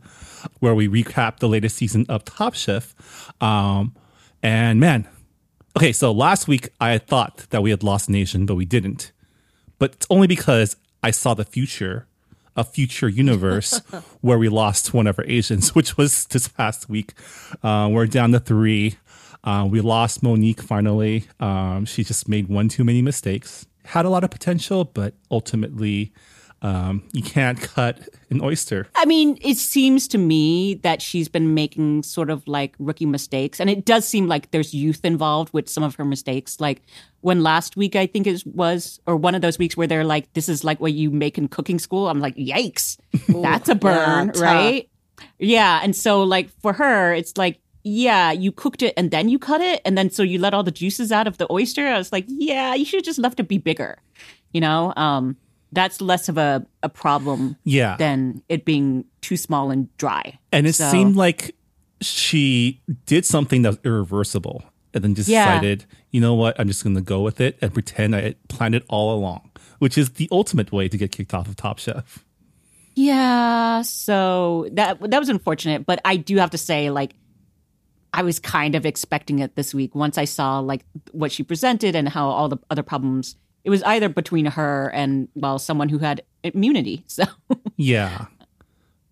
[0.59, 2.95] where we recap the latest season of Top Chef.
[3.41, 3.95] Um,
[4.43, 5.07] and man,
[5.79, 9.13] Okay, so last week I thought that we had lost Nation, but we didn't.
[9.79, 10.75] But it's only because
[11.05, 12.09] I saw the future,
[12.59, 13.81] a future universe
[14.21, 17.13] where we lost one of our Asians, which was this past week.
[17.63, 18.97] Uh, we're down to three.
[19.45, 21.25] Uh, we lost Monique finally.
[21.39, 23.67] Um, she just made one too many mistakes.
[23.85, 26.13] Had a lot of potential, but ultimately,
[26.61, 28.89] um, you can't cut an oyster.
[28.97, 33.61] I mean, it seems to me that she's been making sort of like rookie mistakes.
[33.61, 36.61] And it does seem like there's youth involved with some of her mistakes.
[36.61, 36.83] Like
[37.21, 40.33] when last week, I think it was, or one of those weeks where they're like,
[40.33, 42.09] this is like what you make in cooking school.
[42.09, 42.99] I'm like, yikes,
[43.43, 44.91] that's a burn, yeah, right?
[45.39, 45.81] Yeah.
[45.83, 49.61] And so, like, for her, it's like, yeah, you cooked it and then you cut
[49.61, 49.81] it.
[49.85, 51.87] And then so you let all the juices out of the oyster.
[51.87, 53.99] I was like, yeah, you should have just left it be bigger,
[54.53, 54.93] you know?
[54.97, 55.37] Um,
[55.73, 57.97] that's less of a, a problem Yeah.
[57.97, 60.39] than it being too small and dry.
[60.53, 61.55] And it So- seemed like
[62.01, 64.63] she did something that was irreversible
[64.95, 65.45] and then just Yeah.
[65.47, 68.75] decided, you know what, I'm just going to go with it and pretend I planned
[68.75, 72.25] it all along, which is the ultimate way to get kicked off of Top Chef.
[72.95, 77.15] Yeah, so that that was unfortunate, but I do have to say like
[78.13, 81.95] I was kind of expecting it this week once I saw like what she presented
[81.95, 85.99] and how all the other problems it was either between her and well someone who
[85.99, 87.05] had immunity.
[87.09, 87.25] So
[87.77, 88.27] Yeah.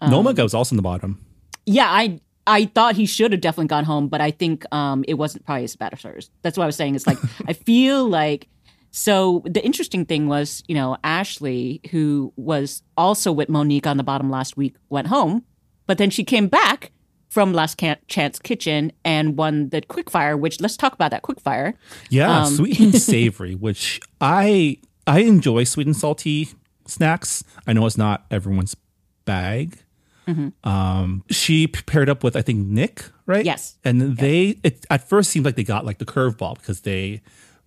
[0.01, 1.25] Um, Nomaga was also in the bottom.
[1.65, 5.15] yeah, I I thought he should have definitely gone home, but I think um it
[5.15, 6.31] wasn't probably as bad as hers.
[6.43, 6.95] That's what I was saying.
[6.95, 8.49] It's like I feel like
[8.93, 14.03] so the interesting thing was, you know, Ashley, who was also with Monique on the
[14.05, 15.45] bottom last week, went home,
[15.87, 16.93] but then she came back
[17.37, 20.39] from Last Can- Chance Kitchen and won the quickfire.
[20.41, 21.75] Which let's talk about that quickfire.
[22.09, 26.49] Yeah, Um, sweet and savory, which I I enjoy sweet and salty
[26.87, 27.45] snacks.
[27.67, 28.75] I know it's not everyone's
[29.27, 29.77] bag.
[30.27, 30.67] Mm-hmm.
[30.67, 33.45] Um, she paired up with I think Nick, right?
[33.45, 33.77] Yes.
[33.85, 37.21] and they it at first seemed like they got like the curveball because they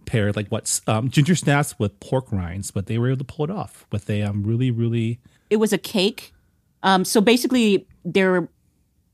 [0.08, 3.46] paired like what's um, ginger snaps with pork rinds, but they were able to pull
[3.46, 5.20] it off with a um, really really
[5.52, 6.34] It was a cake.
[6.82, 8.50] Um, so basically, there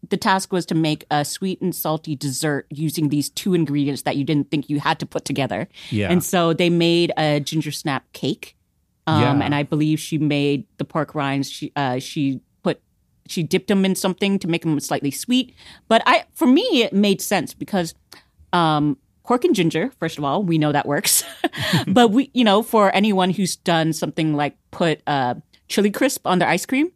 [0.10, 4.16] the task was to make a sweet and salty dessert using these two ingredients that
[4.18, 5.68] you didn't think you had to put together.
[5.90, 6.12] Yeah.
[6.12, 8.56] And so they made a ginger snap cake.
[9.08, 9.46] Um, Yeah.
[9.46, 11.50] and I believe she made the pork rinds.
[11.50, 12.82] She uh, she put
[13.28, 15.54] she dipped them in something to make them slightly sweet.
[15.88, 17.94] But I for me it made sense because
[18.54, 19.92] um, pork and ginger.
[20.00, 21.24] First of all, we know that works.
[21.88, 25.36] but we you know for anyone who's done something like put uh,
[25.68, 26.92] chili crisp on their ice cream,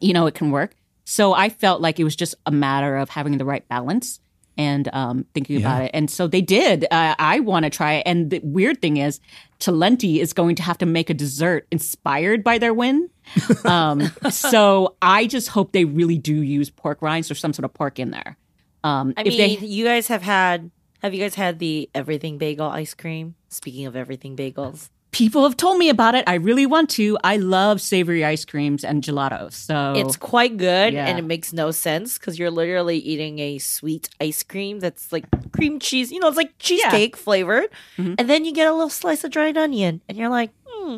[0.00, 0.74] you know it can work.
[1.10, 4.20] So I felt like it was just a matter of having the right balance
[4.56, 5.90] and um, thinking about it.
[5.92, 6.84] And so they did.
[6.84, 8.02] Uh, I want to try it.
[8.06, 9.18] And the weird thing is,
[9.58, 13.10] Talenti is going to have to make a dessert inspired by their win.
[13.64, 17.74] Um, so I just hope they really do use pork rinds or some sort of
[17.74, 18.36] pork in there.
[18.84, 20.70] Um, I if mean, they, you guys have had.
[21.02, 23.34] Have you guys had the everything bagel ice cream?
[23.48, 26.24] Speaking of everything bagels, people have told me about it.
[26.26, 27.18] I really want to.
[27.24, 29.52] I love savory ice creams and gelato.
[29.52, 31.06] So it's quite good, Yeah.
[31.06, 35.24] and it makes no sense because you're literally eating a sweet ice cream that's like
[35.52, 36.12] cream cheese.
[36.12, 37.68] You know, it's like cheesecake flavored,
[37.98, 38.14] Mhm.
[38.18, 40.96] and then you get a little slice of dried onion, and you're like, hmm.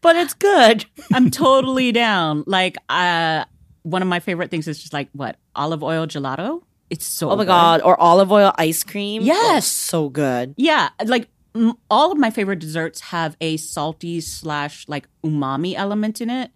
[0.00, 0.84] But it's good.
[1.12, 2.44] I'm totally down.
[2.46, 3.44] Like, uh,
[3.82, 6.62] one of my favorite things is just like what olive oil gelato.
[6.90, 7.30] It's so.
[7.30, 7.48] Oh my good.
[7.48, 7.82] god!
[7.82, 9.22] Or olive oil ice cream.
[9.22, 9.56] Yes.
[9.56, 10.54] Oh, so good.
[10.56, 11.28] Yeah, like
[11.90, 16.50] all of my favorite desserts have a salty slash like umami element in it.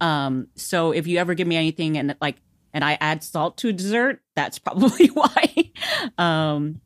[0.00, 2.36] Um, so if you ever give me anything and like
[2.72, 5.70] and I add salt to a dessert, that's probably why.
[6.18, 6.80] um,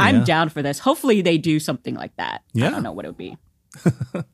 [0.00, 0.78] I'm down for this.
[0.78, 2.44] Hopefully they do something like that.
[2.52, 2.68] Yeah.
[2.68, 3.36] I don't know what it would be.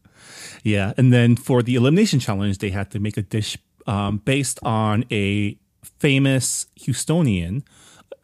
[0.64, 4.58] Yeah, and then for the elimination challenge, they had to make a dish um, based
[4.62, 5.58] on a
[5.98, 7.62] famous Houstonian,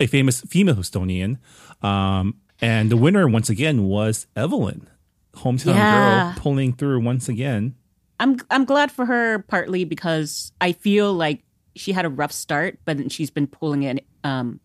[0.01, 1.37] a famous female Houstonian,
[1.83, 4.89] um, and the winner once again was Evelyn,
[5.35, 5.91] hometown Yeah.
[5.91, 7.75] girl, pulling through once again.
[8.19, 11.43] I'm I'm glad for her partly because I feel like
[11.77, 14.61] she had a rough start, but then she's been pulling it um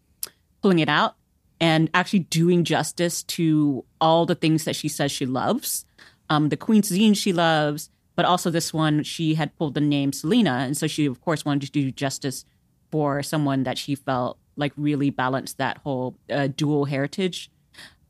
[0.62, 1.16] pulling it out
[1.62, 5.86] and actually doing justice to all the things that she says she loves.
[6.30, 10.52] Um the Zine she loves, but also this one she had pulled the name Selena
[10.66, 12.44] and so she of course wanted to do justice
[12.92, 17.50] for someone that she felt like really balanced that whole uh, dual heritage.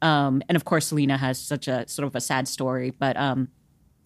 [0.01, 3.49] Um and of course Selena has such a sort of a sad story, but um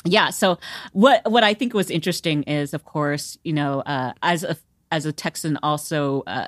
[0.06, 0.58] yeah so
[0.94, 4.56] what what i think was interesting is of course you know uh as a
[4.94, 6.48] as a texan also uh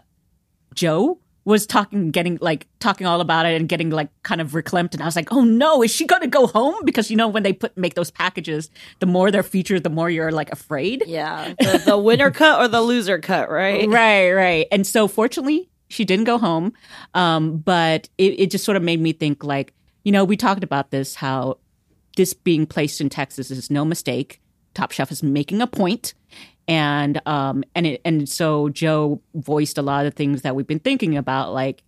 [0.73, 4.93] joe was talking getting like talking all about it and getting like kind of reclamped
[4.93, 7.43] and i was like oh no is she gonna go home because you know when
[7.43, 11.53] they put make those packages the more they're featured the more you're like afraid Yeah,
[11.59, 13.89] the, the winner cut or the loser cut, right?
[13.89, 16.73] right right and so fortunately She didn't go home,
[17.13, 19.73] um, but it, it just sort of made me think like,
[20.03, 21.57] you know, we talked about this how
[22.17, 24.41] this being placed in Texas is no mistake.
[24.73, 26.13] Top Chef is making a point,
[26.67, 30.79] and um, and it, and so Joe voiced a lot of things that we've been
[30.79, 31.83] thinking about, like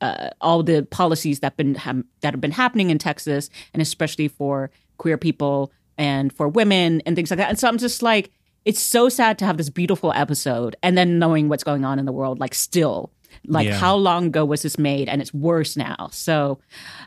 [0.00, 4.28] uh, all the policies that been ha- that have been happening in Texas, and especially
[4.28, 7.48] for queer people and for women and things like that.
[7.48, 8.30] And so I'm just like,
[8.64, 12.04] it's so sad to have this beautiful episode and then knowing what's going on in
[12.04, 13.10] the world, like still.
[13.46, 13.74] Like Yeah.
[13.78, 16.08] how long ago was this made and it's worse now.
[16.12, 16.58] So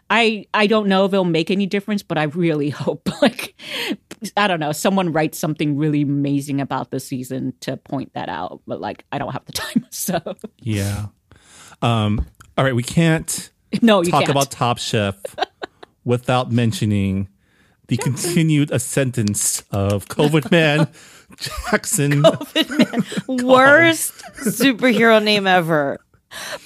[0.09, 3.55] I I don't know if it'll make any difference, but I really hope like
[4.37, 8.61] I don't know, someone writes something really amazing about the season to point that out.
[8.67, 9.85] But like I don't have the time.
[9.89, 10.19] So
[10.59, 11.07] Yeah.
[11.81, 12.25] Um,
[12.57, 13.49] all right, we can't
[13.81, 14.31] no, you talk can't.
[14.31, 15.15] about Top Chef
[16.03, 17.29] without mentioning
[17.87, 20.87] the continued ascendance of COVID man
[21.37, 22.23] Jackson.
[22.23, 23.45] COVID Man.
[23.47, 25.99] Worst superhero name ever.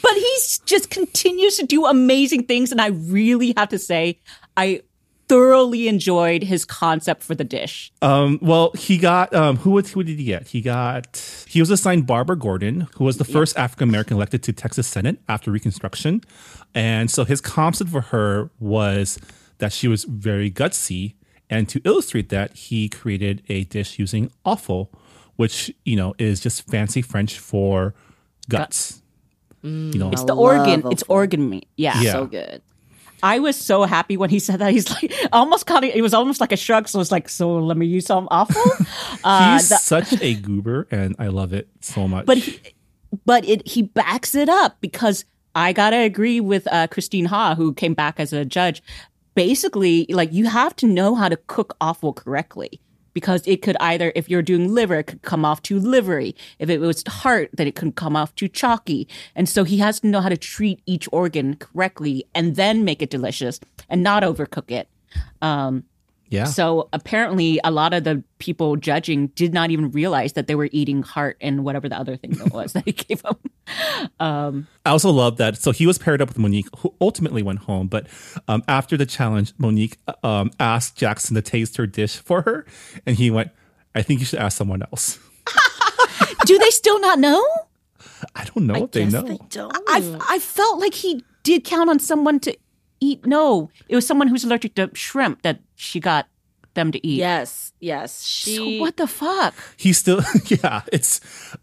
[0.01, 4.19] But he's just continues to do amazing things and i really have to say
[4.57, 4.81] i
[5.29, 10.03] thoroughly enjoyed his concept for the dish Um, well, he got um, who was who
[10.03, 10.47] did he get?
[10.49, 14.53] He got he was assigned Barbara Jordan, who was the first African American elected to
[14.53, 16.21] Texas Senate after Reconstruction,
[16.75, 19.17] and so his concept for her was
[19.59, 21.15] that she was very gutsy,
[21.49, 24.91] and to illustrate that, he created a dish using offal,
[25.37, 27.93] which you know is just fancy French for
[28.49, 29.01] guts.
[29.63, 31.99] You know, it's the organ it's organ meat yeah.
[32.01, 32.11] Yeah.
[32.13, 32.61] So good.
[33.23, 36.13] i was so happy when he said that he's like almost kind of it was
[36.13, 38.61] almost like a shrug so it's like so let me use some offal
[39.23, 42.25] uh, he's the- such a goober, and I love it so much.
[42.25, 42.59] but he,
[43.25, 45.23] but it he backs it up because
[45.55, 48.81] I gotta agree with uh, Christine Ha, who came back as a judge.
[49.35, 52.81] Basically, like you have to know how to cook offal correctly
[53.13, 56.35] because it could either, if you're doing liver, it could come off too livery.
[56.59, 59.07] If it was heart, then it could come off too chalky.
[59.35, 63.01] And so he has to know how to treat each organ correctly and then make
[63.01, 64.87] it delicious and not overcook it.
[65.41, 65.83] Um,
[66.33, 70.55] yeah, so apparently, a lot of the people judging did not even realize that they
[70.55, 73.37] were eating heart and whatever the other thing that was that he gave them.
[74.19, 75.57] Um, I also love that.
[75.57, 77.87] So he was paired up with Monique, who ultimately went home.
[77.87, 78.07] But
[78.47, 82.65] um, after the challenge, Monique um, asked Jackson to taste her dish for her,
[83.05, 83.51] and he went,
[83.93, 85.19] "I think you should ask someone else."
[86.45, 87.43] do they still not know?
[88.35, 89.21] I don't know if they know.
[89.21, 89.75] they don't.
[89.87, 92.57] I I felt like he did count on someone to
[93.03, 93.25] eat.
[93.25, 96.27] No, it was someone who's allergic to shrimp that she got
[96.73, 97.17] them to eat.
[97.17, 98.23] Yes, yes.
[98.23, 98.55] She.
[98.55, 99.53] So what the fuck?
[99.77, 100.81] He's still, yeah.
[100.91, 101.19] It's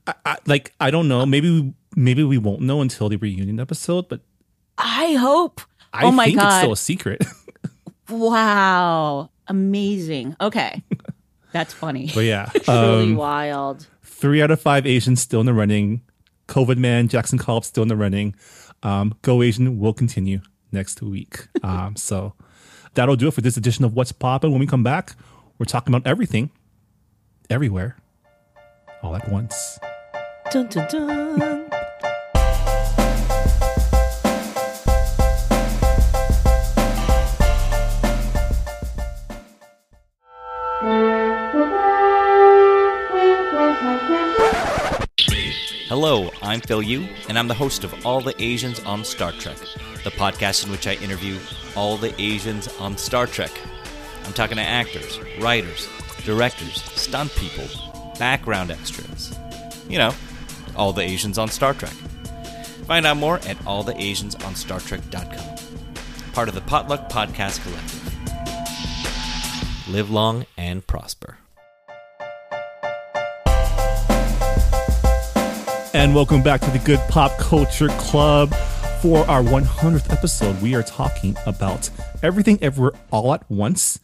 [0.07, 1.25] I, I, like I don't know.
[1.27, 4.09] Maybe we, maybe we won't know until the reunion episode.
[4.09, 4.21] But
[4.79, 5.61] I hope.
[5.93, 7.25] I oh my think it's still a secret.
[8.09, 10.37] wow, amazing.
[10.41, 10.85] Okay,
[11.53, 12.11] that's funny.
[12.15, 13.87] but yeah, Truly um, wild.
[14.05, 16.03] three out of five Asians still in the running.
[16.47, 18.35] COVID man Jackson Kalb still in the running.
[18.83, 20.41] Um, Go Asian will continue
[20.73, 21.49] next week.
[21.63, 22.35] Um, so
[22.95, 24.51] that'll do it for this edition of What's Poppin'.
[24.51, 25.15] When we come back,
[25.59, 26.51] we're talking about everything,
[27.49, 27.97] everywhere,
[29.03, 29.79] all at once.
[30.51, 31.60] Dun, dun, dun.
[46.51, 49.57] I'm Phil Yu, and I'm the host of All the Asians on Star Trek,
[50.03, 51.39] the podcast in which I interview
[51.77, 53.53] all the Asians on Star Trek.
[54.25, 55.89] I'm talking to actors, writers,
[56.25, 57.69] directors, stunt people,
[58.19, 59.33] background extras.
[59.89, 60.13] You know,
[60.75, 61.93] all the Asians on Star Trek.
[62.89, 66.33] Find out more at alltheasiansonstartrek.com.
[66.33, 69.89] Part of the Potluck Podcast Collective.
[69.89, 71.39] Live long and prosper.
[75.93, 78.55] And welcome back to the Good Pop Culture Club.
[79.03, 81.91] For our 100th episode, we are talking about
[82.23, 83.99] Everything Everywhere All at Once,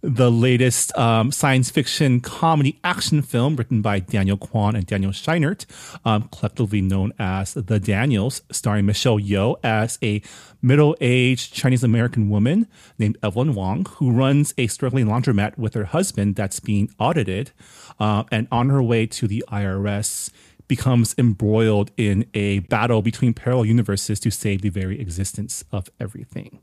[0.00, 5.64] the latest um, science fiction comedy action film written by Daniel Kwan and Daniel Scheinert,
[6.04, 10.20] um, collectively known as The Daniels, starring Michelle Yeoh as a
[10.60, 12.66] middle aged Chinese American woman
[12.98, 17.52] named Evelyn Wong, who runs a struggling laundromat with her husband that's being audited.
[18.00, 20.30] Uh, and on her way to the IRS,
[20.68, 26.60] becomes embroiled in a battle between parallel universes to save the very existence of everything.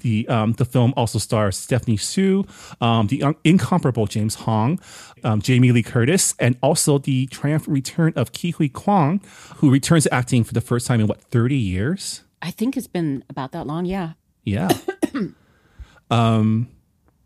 [0.00, 2.44] The um, the film also stars Stephanie Hsu,
[2.80, 4.78] um, the un- incomparable James Hong,
[5.24, 9.20] um, Jamie Lee Curtis, and also the triumphant return of Ke Huy Quan,
[9.56, 12.22] who returns to acting for the first time in what thirty years.
[12.40, 13.86] I think it's been about that long.
[13.86, 14.12] Yeah.
[14.44, 14.70] Yeah.
[16.10, 16.68] um.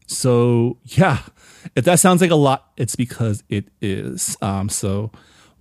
[0.07, 1.19] So yeah,
[1.77, 4.37] if that sounds like a lot, it's because it is.
[4.41, 4.71] Um.
[4.71, 5.11] So,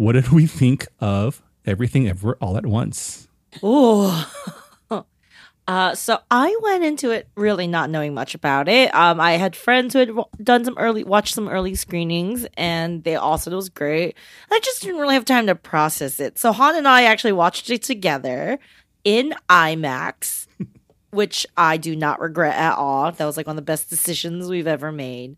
[0.02, 3.28] what did we think of everything ever all at once?
[3.62, 4.28] Oh.
[5.68, 8.94] Uh, so I went into it really not knowing much about it.
[8.94, 10.10] Um, I had friends who had
[10.44, 14.18] done some early, watched some early screenings, and they all said it was great.
[14.50, 16.38] I just didn't really have time to process it.
[16.40, 18.60] So Han and I actually watched it together
[19.06, 20.48] in IMAX,
[21.12, 23.12] which I do not regret at all.
[23.12, 25.38] That was like one of the best decisions we've ever made,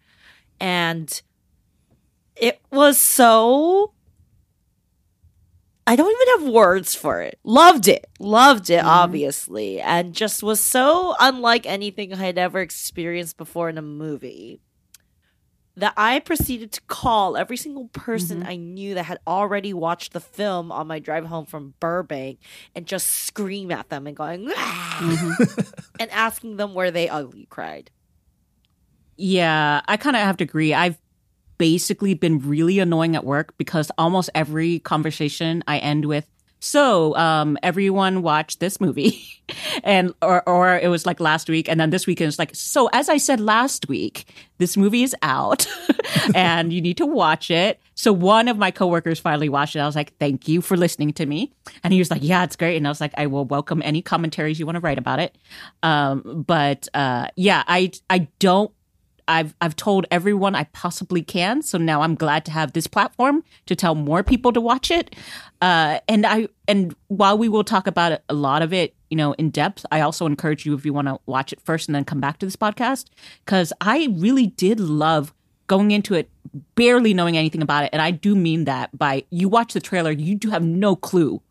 [0.59, 1.21] and
[2.37, 3.91] it was so
[5.85, 7.39] I don't even have words for it.
[7.43, 8.09] Loved it.
[8.19, 9.81] Loved it, obviously.
[9.81, 14.61] And just was so unlike anything I had ever experienced before in a movie
[15.75, 20.19] that I proceeded to call every single person I knew that had already watched the
[20.19, 22.39] film on my drive home from Burbank
[22.75, 25.37] and just scream at them and going, "Ah!"
[25.99, 27.89] and asking them where they ugly cried.
[29.17, 30.73] Yeah, I kind of have to agree.
[30.73, 30.97] I've
[31.57, 36.27] basically been really annoying at work because almost every conversation I end with,
[36.63, 39.21] so um, everyone watched this movie,
[39.83, 42.89] and or or it was like last week, and then this weekend it's like, so
[42.93, 45.67] as I said last week, this movie is out,
[46.35, 47.81] and you need to watch it.
[47.95, 49.79] So one of my coworkers finally watched it.
[49.79, 51.51] I was like, thank you for listening to me,
[51.83, 54.01] and he was like, yeah, it's great, and I was like, I will welcome any
[54.01, 55.37] commentaries you want to write about it.
[55.83, 58.71] Um, but uh, yeah, I I don't
[59.27, 61.61] I've I've told everyone I possibly can.
[61.61, 65.15] So now I'm glad to have this platform to tell more people to watch it.
[65.61, 69.33] Uh, and I and while we will talk about a lot of it, you know,
[69.33, 72.05] in depth, I also encourage you if you want to watch it first and then
[72.05, 73.05] come back to this podcast
[73.45, 75.33] because I really did love
[75.67, 76.29] going into it
[76.75, 80.11] barely knowing anything about it, and I do mean that by you watch the trailer,
[80.11, 81.41] you do have no clue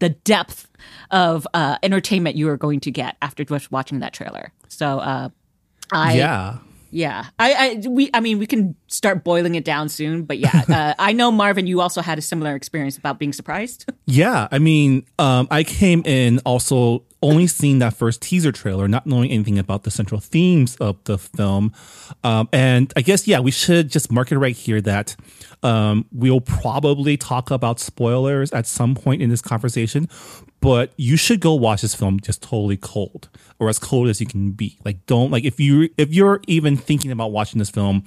[0.00, 0.68] the depth
[1.10, 4.52] of uh, entertainment you are going to get after just watching that trailer.
[4.68, 5.28] So, uh,
[5.92, 6.58] I yeah.
[6.94, 10.62] Yeah, I, I we I mean we can start boiling it down soon, but yeah,
[10.68, 13.90] uh, I know Marvin, you also had a similar experience about being surprised.
[14.06, 19.06] Yeah, I mean, um, I came in also only seeing that first teaser trailer, not
[19.06, 21.72] knowing anything about the central themes of the film.
[22.22, 25.16] Um, and I guess, yeah, we should just mark it right here that
[25.62, 30.06] um, we'll probably talk about spoilers at some point in this conversation,
[30.64, 34.26] but you should go watch this film just totally cold or as cold as you
[34.26, 34.78] can be.
[34.82, 38.02] Like, don't, like, if you, if you're even thinking about watching this film,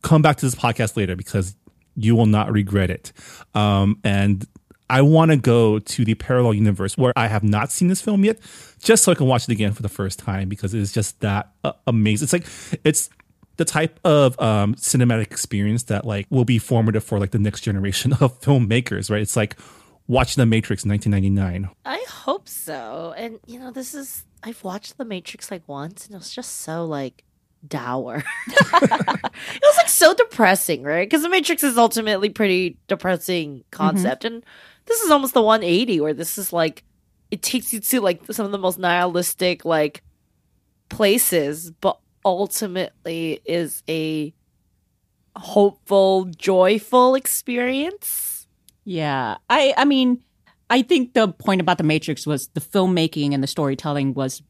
[0.00, 1.56] come back to this podcast later because
[1.94, 3.12] you will not regret it.
[3.54, 4.46] Um, and
[4.88, 8.24] I want to go to the parallel universe where I have not seen this film
[8.24, 8.38] yet,
[8.82, 11.20] just so I can watch it again for the first time because it is just
[11.20, 12.24] that uh, amazing.
[12.24, 12.46] It's like
[12.82, 13.10] it's
[13.58, 17.60] the type of um, cinematic experience that like will be formative for like the next
[17.60, 19.20] generation of filmmakers, right?
[19.20, 19.58] It's like
[20.08, 21.70] watching The Matrix in 1999.
[21.84, 23.14] I hope so.
[23.16, 26.60] And you know, this is I've watched The Matrix like once and it was just
[26.62, 27.24] so like
[27.66, 28.24] dour.
[28.48, 31.08] it was like so depressing, right?
[31.08, 34.36] Because The Matrix is ultimately pretty depressing concept mm-hmm.
[34.36, 34.44] and
[34.86, 36.82] this is almost the 180 where this is like
[37.30, 40.02] it takes you to like some of the most nihilistic like
[40.88, 44.32] places, but ultimately is a
[45.36, 48.37] hopeful, joyful experience.
[48.88, 50.22] Yeah, I I mean,
[50.70, 54.42] I think the point about the Matrix was the filmmaking and the storytelling was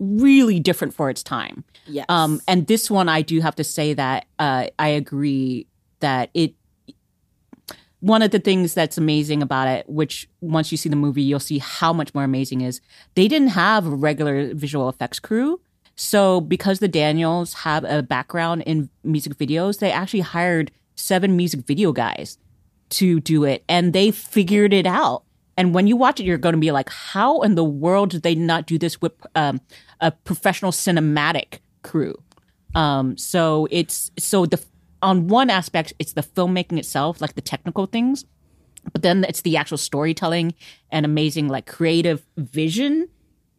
[0.00, 1.62] really different for its time.
[1.86, 2.04] Yes.
[2.08, 5.68] Um, and this one, I do have to say that uh, I agree
[6.00, 6.54] that it.
[8.00, 11.38] One of the things that's amazing about it, which once you see the movie, you'll
[11.38, 12.80] see how much more amazing is,
[13.14, 15.60] they didn't have a regular visual effects crew.
[15.94, 21.60] So because the Daniels have a background in music videos, they actually hired seven music
[21.60, 22.38] video guys
[22.90, 25.24] to do it, and they figured it out.
[25.56, 28.22] And when you watch it, you're going to be like, how in the world did
[28.22, 29.60] they not do this with um,
[30.00, 32.14] a professional cinematic crew?
[32.74, 34.62] Um, so it's so the
[35.00, 38.24] on one aspect, it's the filmmaking itself, like the technical things,
[38.92, 40.54] but then it's the actual storytelling
[40.90, 43.08] and amazing like creative vision.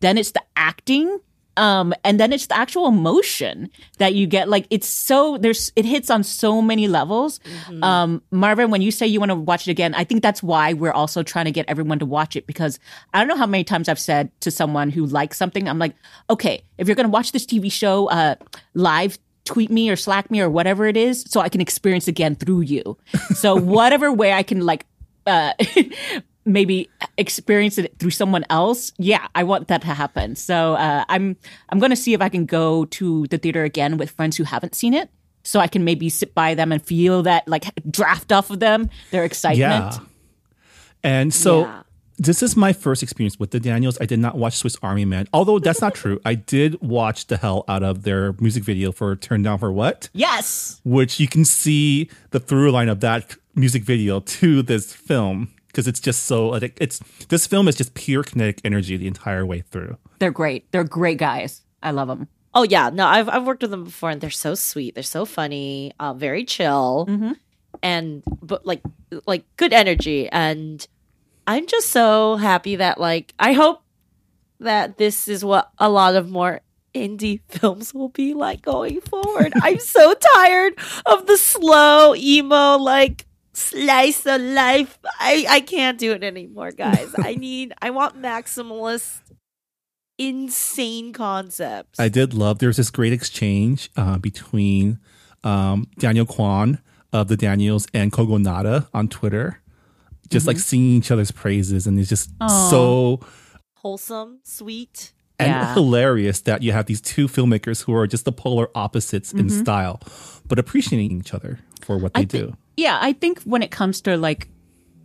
[0.02, 1.20] Then it's the acting.
[1.58, 4.50] Um, and then it's the actual emotion that you get.
[4.50, 7.40] Like it's so there's it hits on so many levels.
[7.82, 10.74] Um, Marvin, when you say you want to watch it again, I think that's why
[10.74, 12.80] we're also trying to get everyone to watch it because
[13.14, 15.96] I don't know how many times I've said to someone who likes something, I'm like,
[16.30, 18.36] okay, if you're gonna watch this TV show uh,
[18.74, 22.36] live, tweet me or slack me or whatever it is so I can experience again
[22.36, 22.98] through you.
[23.36, 24.86] So whatever way I can like
[25.28, 25.54] uh
[26.46, 31.36] maybe experience it through someone else yeah i want that to happen so uh, i'm
[31.70, 34.44] i'm going to see if i can go to the theater again with friends who
[34.44, 35.10] haven't seen it
[35.44, 38.90] so i can maybe sit by them and feel that like draft off of them
[39.12, 40.00] their excitement Yeah.
[41.04, 41.84] And so Yeah.
[42.18, 43.98] this is my first experience with the Daniels.
[44.02, 46.20] I did not watch Swiss Army Man, although that's not true.
[46.26, 50.10] I did watch the hell out of their music video for Turn Down for What,
[50.14, 55.50] yes which you can see the through line of that music video to this film.
[55.76, 59.46] Because it's just so like it's this film is just pure kinetic energy the entire
[59.46, 59.98] way through.
[60.20, 60.72] They're great.
[60.72, 61.64] They're great guys.
[61.84, 62.30] I love them.
[62.54, 64.96] Oh yeah, no, I've I've worked with them before, and they're so sweet.
[64.96, 67.06] They're so funny, uh, very chill,
[67.84, 68.82] and but like
[69.28, 70.30] like good energy.
[70.30, 70.88] And
[71.46, 73.82] I'm just so happy that like I hope
[74.62, 76.62] that this is what a lot of more
[76.94, 79.52] indie films will be like going forward.
[79.62, 85.00] I'm so tired of the slow emo like slice of life.
[85.20, 87.14] I I can't do it anymore, guys.
[87.18, 89.22] I need I want maximalist
[90.18, 92.00] insane concepts.
[92.00, 95.00] I did love there's this great exchange uh, between
[95.44, 96.80] um, Daniel Kwan
[97.12, 99.62] of the Daniels and Kogonada on Twitter,
[100.30, 102.70] just like singing each other's praises, and it's just Aw.
[102.70, 103.20] so
[103.78, 105.14] Wholesome, sweet.
[105.38, 105.74] and Yeah.
[105.74, 110.00] hilarious that you have these two filmmakers who are just the polar opposites in style,
[110.48, 112.38] but appreciating each other for what they I do.
[112.48, 114.50] think- yeah, I think when it comes to like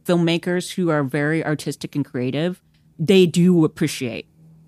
[0.05, 2.61] filmmakers who are very artistic and creative,
[2.99, 4.27] they do appreciate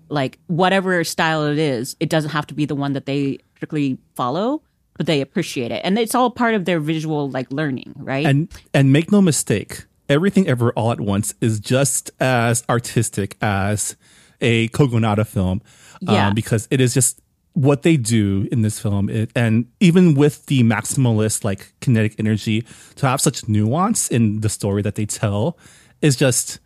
[0.09, 1.95] like whatever style it is.
[1.99, 4.61] It doesn't have to be the one that they strictly follow,
[4.95, 8.25] but they appreciate it, and it's all part of their visual like learning, right?
[8.25, 13.95] And and make no mistake, everything ever all at once is just as artistic as
[14.41, 15.61] a Kogonada film.
[16.01, 16.27] Yeah.
[16.27, 17.21] Um, because it is just
[17.53, 19.09] what they do in this film.
[19.09, 24.49] It, and even with the maximalist like kinetic energy, to have such nuance in the
[24.49, 25.57] story that they tell
[26.01, 26.59] is just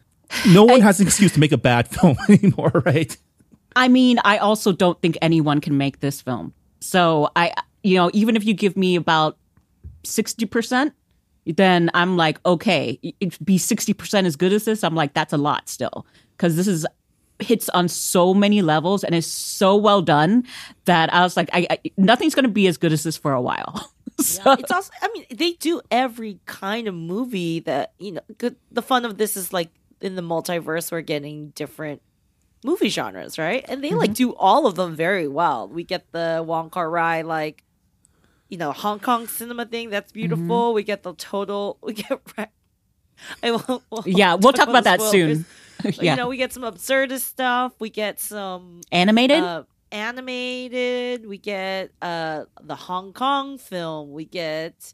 [0.48, 3.16] no one has an excuse to make a bad film anymore, right?
[3.76, 6.54] I mean, I also don't think anyone can make this film.
[6.80, 9.38] So I, you know, even if you give me about
[10.04, 10.94] sixty percent,
[11.46, 13.00] then I'm like, okay,
[13.44, 14.84] be sixty percent as good as this.
[14.84, 16.86] I'm like, that's a lot still because this is
[17.40, 20.46] hits on so many levels and is so well done
[20.86, 23.34] that I was like, I, I nothing's going to be as good as this for
[23.34, 23.92] a while.
[24.20, 24.92] Yeah, it's also.
[25.00, 28.22] I mean, they do every kind of movie that you know.
[28.40, 28.56] Good.
[28.72, 29.70] The fun of this is like
[30.02, 32.02] in the multiverse, we're getting different
[32.64, 33.64] movie genres, right?
[33.68, 34.32] And they like mm-hmm.
[34.32, 35.68] do all of them very well.
[35.68, 37.64] We get the Wong Kar Wai like,
[38.50, 40.20] you know, Hong Kong cinema thing that's mm-hmm.
[40.20, 40.74] beautiful.
[40.74, 41.78] We get the total.
[41.84, 42.20] We get.
[42.38, 42.50] Right,
[43.42, 45.46] I won't, won't yeah, we'll talk about that soon.
[45.80, 45.98] spoilers.
[46.02, 47.74] yeah, You know, we get some absurdist stuff.
[47.80, 49.44] We get some animated.
[49.44, 51.26] uh, animated.
[51.26, 54.12] We get uh, the Hong Kong film.
[54.12, 54.94] We get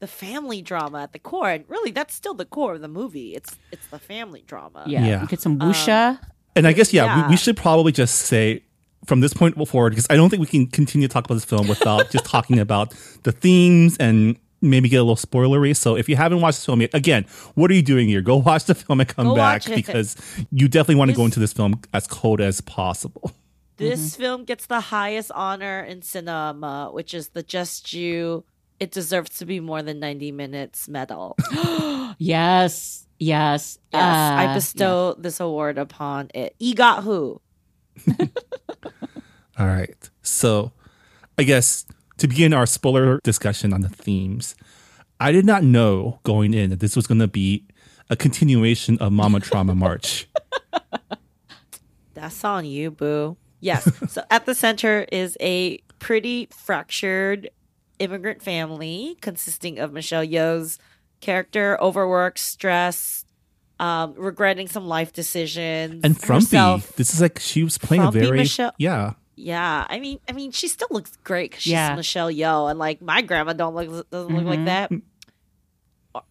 [0.00, 3.34] the family drama at the core, and really, that's still the core of the movie.
[3.34, 4.84] It's it's the family drama.
[4.86, 5.20] yeah, yeah.
[5.20, 6.18] we get some wuxia.
[6.54, 7.28] And I guess, yeah, We, Yeah.
[7.30, 8.62] we should probably just say
[9.06, 11.44] from this point forward, because I don't think we can continue to talk about this
[11.44, 15.76] film without just talking about the themes and maybe get a little spoilery.
[15.76, 18.20] So if you haven't watched this film yet, again, what are you doing here?
[18.22, 20.16] Go watch the film and come Go back because
[20.50, 23.32] you definitely want to go into this film as cold as possible.
[23.78, 28.44] This film gets the highest honor in cinema, which is the Just You.
[28.78, 31.36] It deserves to be more than ninety minutes medal.
[32.18, 36.54] yes, yes, Yes, I Uh, bestow this award upon it.
[36.60, 37.40] EGOT who?
[39.58, 40.10] All right.
[40.22, 40.72] So
[41.38, 41.84] I guess
[42.22, 44.54] to begin our spoiler discussion on the themes,
[45.18, 47.66] I did not know going in that this was going to be
[48.10, 50.28] a continuation of Mama Trauma March.
[52.14, 53.36] That's on you, boo.
[53.58, 53.90] Yes.
[54.08, 57.50] so at the center is a pretty fractured
[57.98, 60.78] immigrant family consisting of Michelle Yeoh's
[61.20, 63.26] character, overworked, stressed,
[63.80, 66.02] um, regretting some life decisions.
[66.04, 66.44] and Frumpy.
[66.44, 66.94] herself.
[66.94, 69.14] This is like she was playing Frumpy a very Michelle- yeah.
[69.34, 71.94] Yeah, I mean, I mean, she still looks great 'cause she's Yeah.
[71.96, 74.90] Michelle Yeoh, and like my grandma don't look doesn't look like that.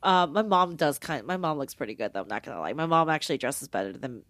[0.03, 1.25] Uh, my mom does kind.
[1.25, 2.21] my mom looks pretty good though.
[2.21, 2.73] I'm not gonna lie.
[2.73, 4.23] My mom actually dresses better than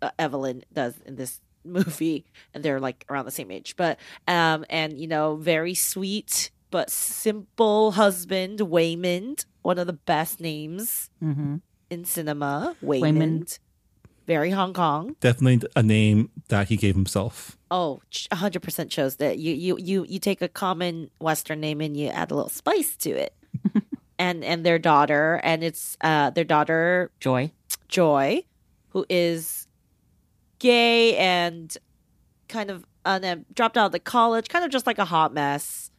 [0.00, 2.24] uh, Evelyn does in this movie,
[2.54, 3.74] and they're like around the same age.
[3.76, 10.40] But um, and you know, very sweet but simple husband Waymond, one of the best
[10.40, 11.56] names hmm
[11.90, 12.76] in cinema.
[12.80, 13.00] Waymond.
[13.02, 13.58] Waymond,
[14.28, 15.16] very Hong Kong.
[15.18, 17.58] Definitely a name that he gave himself.
[17.70, 18.00] Oh,
[18.32, 19.38] hundred percent shows that.
[19.38, 22.96] You you you you take a common Western name and you add a little spice
[22.96, 23.34] to it.
[24.18, 27.52] and and their daughter, and it's uh their daughter Joy.
[27.88, 28.44] Joy,
[28.88, 29.68] who is
[30.58, 31.76] gay and
[32.48, 35.90] kind of then dropped out of the college, kind of just like a hot mess.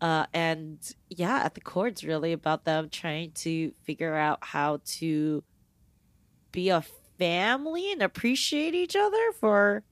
[0.00, 4.80] Uh, and yeah, at the core, it's really about them trying to figure out how
[4.84, 5.44] to
[6.50, 6.84] be a
[7.18, 9.84] family and appreciate each other for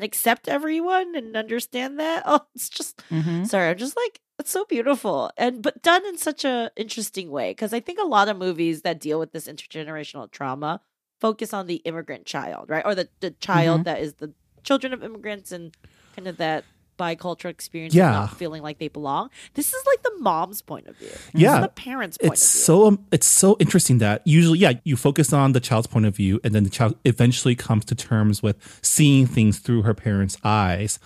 [0.00, 2.22] and accept everyone and understand that.
[2.26, 6.16] Oh, it's just hmm sorry, I'm just like it's so beautiful and but done in
[6.16, 9.46] such a interesting way because I think a lot of movies that deal with this
[9.46, 10.80] intergenerational trauma
[11.20, 14.32] focus on the immigrant child, right, or the the child that is the
[14.64, 15.76] children of immigrants and
[16.16, 16.64] kind of that
[17.00, 18.10] bicultural experience Yeah.
[18.10, 19.30] not feeling like they belong.
[19.54, 21.08] This is like the mom's point of view.
[21.08, 21.56] This Yeah.
[21.56, 22.64] is the parents' point it's of view.
[22.64, 26.14] so um, it's so interesting that usually yeah you focus on the child's point of
[26.14, 30.36] view and then the child eventually comes to terms with seeing things through her parents
[30.44, 30.98] eyes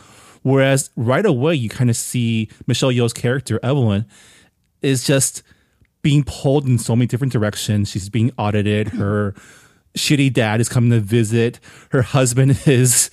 [0.42, 4.04] whereas right away you kind of see michelle yeoh's character evelyn
[4.82, 5.42] is just
[6.02, 9.34] being pulled in so many different directions she's being audited her
[9.96, 13.10] shitty dad is coming to visit her husband is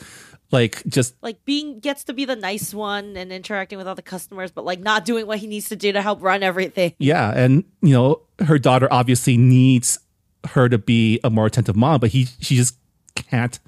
[0.52, 4.02] like just like being gets to be the nice one and interacting with all the
[4.02, 6.94] customers, but like not doing what he needs to do to help run everything.
[7.00, 10.00] Yeah, and you know, her daughter obviously needs
[10.48, 12.78] her to be a more attentive mom, but he she just
[13.16, 13.60] can't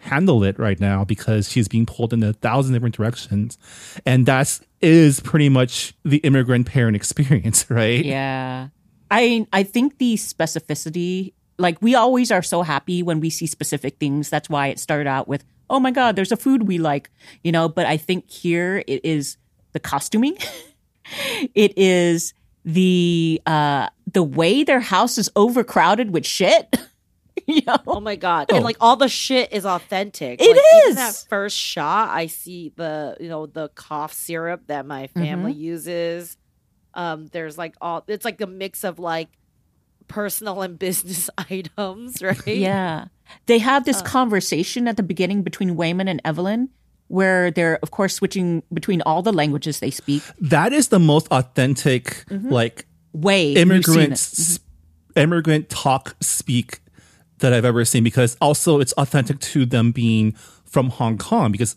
[0.00, 3.58] handle it right now because she's being pulled in a thousand different directions.
[4.06, 8.04] And that's is pretty much the immigrant parent experience, right?
[8.04, 8.68] Yeah.
[9.10, 13.98] I I think the specificity, like we always are so happy when we see specific
[13.98, 14.30] things.
[14.30, 17.08] That's why it started out with, oh my God, there's a food we like,
[17.42, 19.38] you know, but I think here it is
[19.72, 20.36] the costuming.
[21.54, 26.76] it is the uh the way their house is overcrowded with shit.
[27.46, 27.78] you know?
[27.86, 28.52] Oh my god!
[28.52, 30.40] And like all the shit is authentic.
[30.42, 30.96] It like, Even is!
[30.96, 35.60] that first shot, I see the you know the cough syrup that my family Mm-hmm.
[35.62, 36.36] uses.
[36.92, 39.28] Um, there's like all it's like a mix of like
[40.10, 42.46] personal and business items, right?
[42.46, 43.06] Yeah.
[43.46, 46.68] They have this conversation at the beginning between Waymond and Evelyn
[47.08, 50.22] where they're of course switching between all the languages they speak.
[50.40, 53.72] That is the most authentic like Way Mm-hmm.
[53.72, 54.58] you've seen immigrant
[55.16, 55.20] it.
[55.20, 56.78] immigrant talk speak
[57.38, 60.32] that I've ever seen because also it's authentic to them being
[60.64, 61.74] from Hong Kong because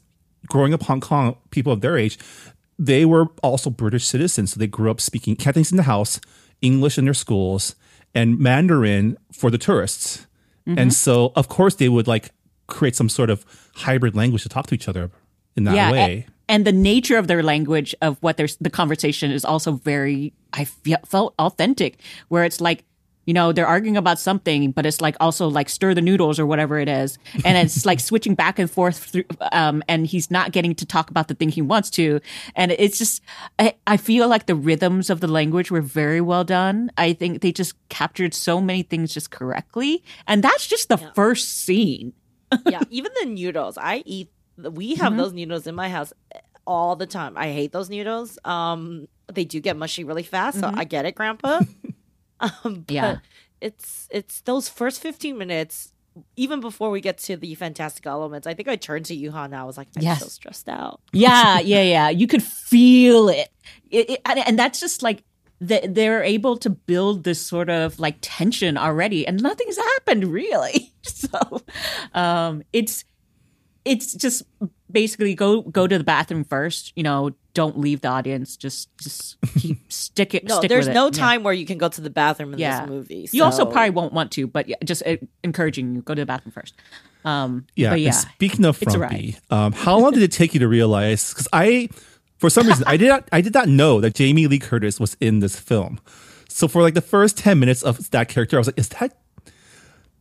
[0.49, 2.19] growing up Hong Kong people of their age
[2.77, 6.19] they were also British citizens so they grew up speaking Cantonese in the house
[6.61, 7.75] English in their schools
[8.15, 10.27] and Mandarin for the tourists
[10.65, 10.79] Mm-hmm.
[10.79, 12.29] and so of course they would like
[12.67, 13.43] create some sort of
[13.75, 15.11] hybrid language to talk to each other
[15.57, 19.29] in that yeah, way and the nature of their language of what their the conversation
[19.29, 21.99] is also very I felt authentic
[22.29, 22.85] where it's like
[23.25, 26.45] you know they're arguing about something but it's like also like stir the noodles or
[26.45, 30.51] whatever it is and it's like switching back and forth through um and he's not
[30.51, 32.19] getting to talk about the thing he wants to
[32.55, 33.21] and it's just
[33.59, 37.41] I, I feel like the rhythms of the language were very well done i think
[37.41, 42.13] they just captured so many things just correctly and that's just the first scene
[42.65, 43.77] yeah, even the noodles.
[43.77, 44.29] I eat.
[44.57, 46.13] We have those noodles in my house
[46.67, 47.37] all the time.
[47.37, 48.37] I hate those noodles.
[48.45, 51.61] Um, they do get mushy really fast, so I get it, Grandpa.
[52.63, 53.17] um, but Yeah.
[53.61, 55.91] it's it's those first fifteen minutes.
[56.35, 59.55] Even before we get to the fantastic elements, I think I turned to Yuhan and
[59.55, 60.19] I was like, I'm Yes.
[60.21, 61.01] so stressed out.
[61.11, 62.09] Yeah, yeah, yeah.
[62.09, 63.49] You could feel it,
[63.89, 65.23] it, it- and, and that's just like
[65.59, 70.91] they're able to build this sort of like tension already, and nothing's happened really.
[71.05, 71.61] So,
[72.13, 73.03] um, it's
[73.85, 74.43] it's just
[74.93, 76.93] basically go go to the bathroom first.
[76.95, 78.55] You know, don't leave the audience.
[78.55, 80.45] Just just keep stick it.
[80.47, 80.99] No, stick there's with it.
[80.99, 81.11] no Yeah.
[81.11, 82.81] time where you can go to the bathroom in Yeah.
[82.81, 83.29] this movie.
[83.31, 86.25] You also probably won't want to, but yeah, just uh, encouraging you go to the
[86.25, 86.75] bathroom first.
[87.25, 87.89] Um, Yeah.
[87.91, 88.11] but yeah.
[88.11, 91.29] speaking of it's frumpy, um, how long did it take you to realize?
[91.33, 91.89] Because I,
[92.37, 95.15] for some reason, I did not, I did not know that Jamie Lee Curtis was
[95.19, 95.99] in this film.
[96.49, 99.17] So for like the first ten minutes of that character, I was like, "Is that?"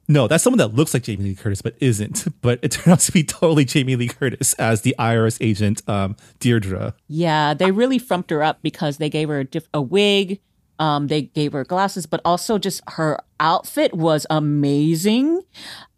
[0.09, 2.27] No, that's someone that looks like Jamie Lee Curtis, but isn't.
[2.43, 6.17] But it turned out to be totally Jamie Lee Curtis as the IRS agent, um,
[6.41, 6.95] Deirdre.
[7.07, 10.41] Yeah, they really frumped her up because they gave her a, diff- a wig,
[10.81, 15.41] um, they gave her glasses, but also just her outfit was amazing.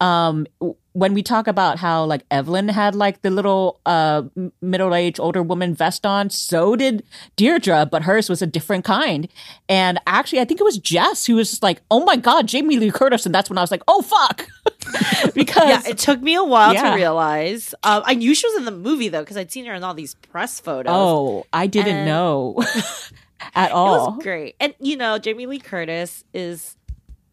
[0.00, 0.46] Um,
[0.95, 4.22] when we talk about how like Evelyn had like the little uh,
[4.62, 7.03] middle-aged older woman vest on, so did
[7.36, 9.28] Deirdre, but hers was a different kind.
[9.68, 12.78] And actually, I think it was Jes who was just like, "Oh my god, Jamie
[12.78, 14.47] Lee Curtis," and that's when I was like, "Oh fuck,"
[15.34, 16.90] because Yeah, it took me a while Yeah.
[16.90, 17.74] to realize.
[17.82, 19.95] Um, I knew she was in the movie though because I'd seen her in all
[19.95, 20.92] these press photos.
[20.95, 22.62] oh, I didn't And- know
[23.55, 23.95] at all.
[24.12, 24.55] It was great.
[24.61, 26.76] And you know, Jamie Lee Curtis is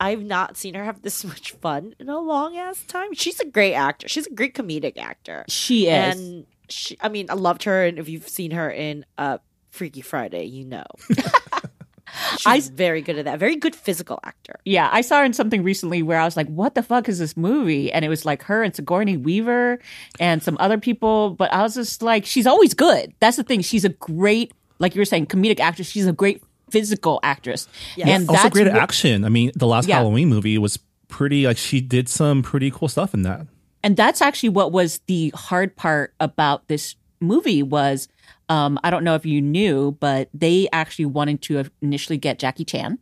[0.02, 3.14] I've not seen her have this much fun in a long ass time.
[3.14, 4.08] She's a great actor.
[4.08, 5.46] She's a great comedic actor.
[5.48, 6.18] She is.
[6.18, 9.38] And she I mean, I loved her and if you've seen her in uh
[9.70, 10.84] Freaky Friday, you know.
[12.40, 13.40] She's very good at that.
[13.40, 14.60] Very good physical actor.
[14.66, 17.20] Yeah, I saw her in something recently where I was like, "What the fuck is
[17.20, 19.80] this movie?" And it was like her and Sigourney Weaver
[20.20, 21.32] and some other people.
[21.32, 23.14] But I was just like, she's always good.
[23.22, 23.62] That's the thing.
[23.62, 25.88] She's a great, like you were saying, comedic actress.
[25.90, 27.68] She's a great physical actress.
[28.04, 29.24] And also that's great at what- action.
[29.26, 29.98] I mean, the last Yeah.
[29.98, 31.46] Halloween movie was pretty.
[31.46, 33.46] Like she did some pretty cool stuff in that.
[33.84, 38.08] and that's actually what was the hard part about this movie was
[38.50, 42.66] um, I don't know if you knew, but they actually wanted to initially get Jackie
[42.66, 43.00] Chan.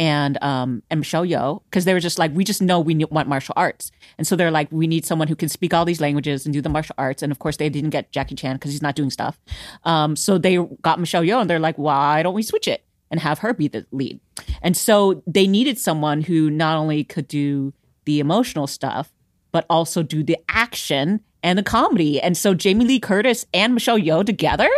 [0.00, 3.28] And um and Michelle Yeoh because they were just like we just know we want
[3.28, 6.44] martial arts, and so they're like we need someone who can speak all these languages
[6.44, 8.82] and do the martial arts, and of course they didn't get Jackie Chan because he's
[8.82, 9.38] not doing stuff.
[9.84, 13.20] Um, so they got Michelle Yeoh, and they're like, why don't we switch it and
[13.20, 14.18] have her be the lead?
[14.62, 17.74] And so they needed someone who not only could do
[18.06, 19.12] the emotional stuff
[19.52, 22.20] but also do the action and the comedy.
[22.20, 24.70] And so Jamie Lee Curtis and Michelle Yeoh together,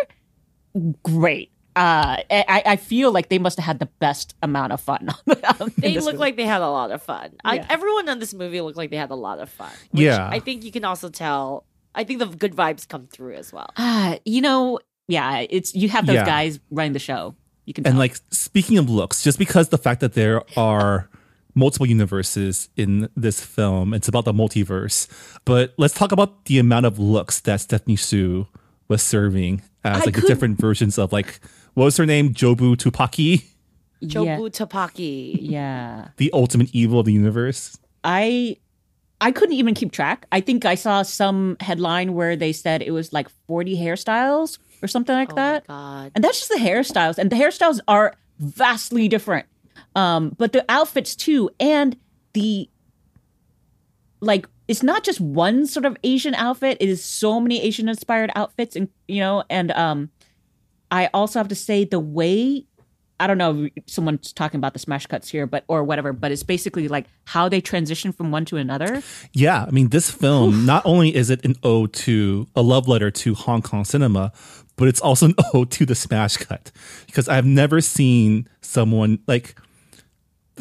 [1.02, 1.51] great.
[1.74, 5.08] Uh, I, I feel like they must have had the best amount of fun.
[5.26, 5.36] in
[5.78, 6.16] They look movie.
[6.18, 7.32] like they had a lot of fun.
[7.44, 7.66] I, Yeah.
[7.70, 9.70] everyone in this movie looked like they had a lot of fun.
[9.90, 10.28] which Yeah.
[10.30, 11.64] I think you can also tell.
[11.94, 13.70] I think the good vibes come through as well.
[13.78, 16.24] Ah, you know, yeah, it's you have those Yeah.
[16.26, 17.34] guys running the show.
[17.64, 17.98] You can And tell.
[18.00, 21.08] like speaking of looks, just because the fact that there are
[21.54, 25.06] multiple universes in this film, it's about the multiverse.
[25.44, 28.46] But let's talk about the amount of looks that Stephanie Hsu
[28.88, 31.40] was serving as I like the different versions of like
[31.74, 32.34] what was her name?
[32.34, 33.44] Jobu Tupaki,
[34.00, 35.38] yeah, Jobu Tupaki.
[35.40, 36.08] yeah.
[36.16, 37.78] the ultimate evil of the universe.
[38.04, 38.56] I
[39.20, 40.26] I couldn't even keep track.
[40.32, 44.88] I think I saw some headline where they said it was like 40 hairstyles or
[44.88, 45.68] something like Oh that.
[45.68, 46.12] my god.
[46.16, 47.18] And that's just the hairstyles.
[47.18, 49.46] And the hairstyles are vastly different.
[49.94, 51.96] Um, but the outfits too, and
[52.32, 52.68] the
[54.20, 58.30] like it's not just one sort of Asian outfit, it is so many Asian inspired
[58.34, 60.10] outfits and you know, and um
[60.92, 62.66] I also have to say the way
[63.18, 66.32] I don't know if someone's talking about the smash cuts here, but or whatever, but
[66.32, 69.00] it's basically like how they transition from one to another.
[69.32, 73.12] Yeah, I mean, this film not only is it an ode to a love letter
[73.12, 74.32] to Hong Kong cinema,
[74.74, 76.72] but it's also an ode to the smash cut
[77.06, 79.54] because I've never seen someone like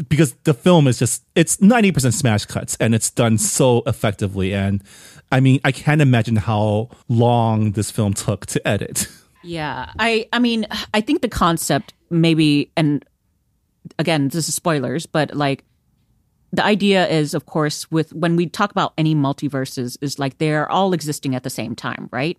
[0.08, 4.84] because the film is just it's 90% smash cuts and it's done so effectively and
[5.32, 9.08] I mean, I can't imagine how long this film took to edit.
[9.44, 9.92] Yeah.
[10.00, 13.04] I I mean, I think the concept maybe and
[13.98, 15.64] again, this is spoilers, but like
[16.54, 20.70] the idea is of course with when we talk about any multiverses is like they're
[20.70, 22.38] all existing at the same time, right?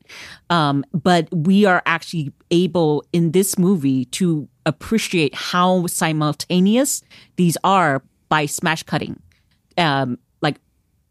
[0.51, 7.03] Um but we are actually able in this movie to appreciate how simultaneous
[7.37, 9.21] these are by smash cutting.
[9.79, 10.19] Um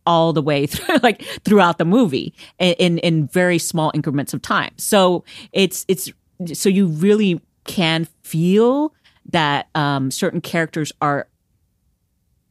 [0.06, 4.74] all the way through, like throughout the movie in, in very small increments of time.
[4.78, 6.12] So it's it's
[6.54, 8.93] so you really can feel
[9.30, 11.28] that um, certain characters are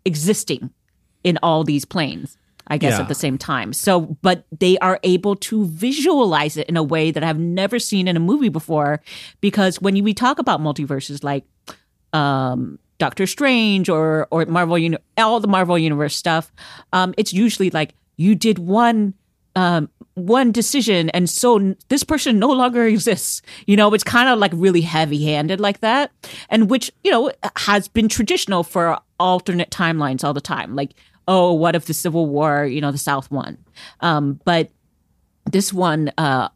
[0.04, 0.70] existing
[1.24, 2.36] in all these planes.
[2.72, 3.00] I guess Yeah.
[3.00, 3.72] at the same time.
[3.72, 8.06] So, but they are able to visualize it in a way that I've never seen
[8.06, 9.00] in a movie before.
[9.40, 11.42] Because when you, we talk about multiverses, like
[12.12, 16.52] um, Doctor Strange or or Marvel, uni- all the Marvel universe stuff,
[16.92, 19.14] um, it's usually like you did one
[19.56, 23.42] um, one decision, and so this person no longer exists.
[23.66, 26.12] You know, it's kind of like really heavy handed like that,
[26.48, 30.76] and which you know has been traditional for alternate timelines all the time.
[30.76, 30.92] Like,
[31.26, 33.58] oh, what if the Civil War, you know, the South won?
[34.00, 34.70] Um, but
[35.50, 36.48] this one uh,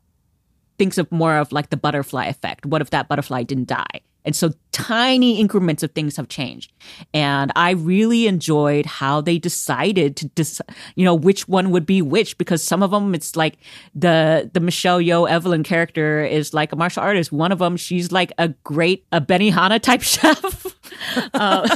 [0.79, 2.67] thinks of more of like the butterfly effect.
[2.67, 4.01] What if that butterfly didn't die?
[4.25, 6.73] And so tiny increments of things have changed.
[7.13, 10.63] And I really enjoyed how they decided to, dis-
[10.95, 13.59] you know, which one would be which, because some of them, it's like
[13.95, 17.33] the, the Michelle Yeoh Evelyn character is like a martial artist.
[17.33, 20.67] One of them, she's like a great, a Benihana type chef.
[21.35, 21.69] Uh,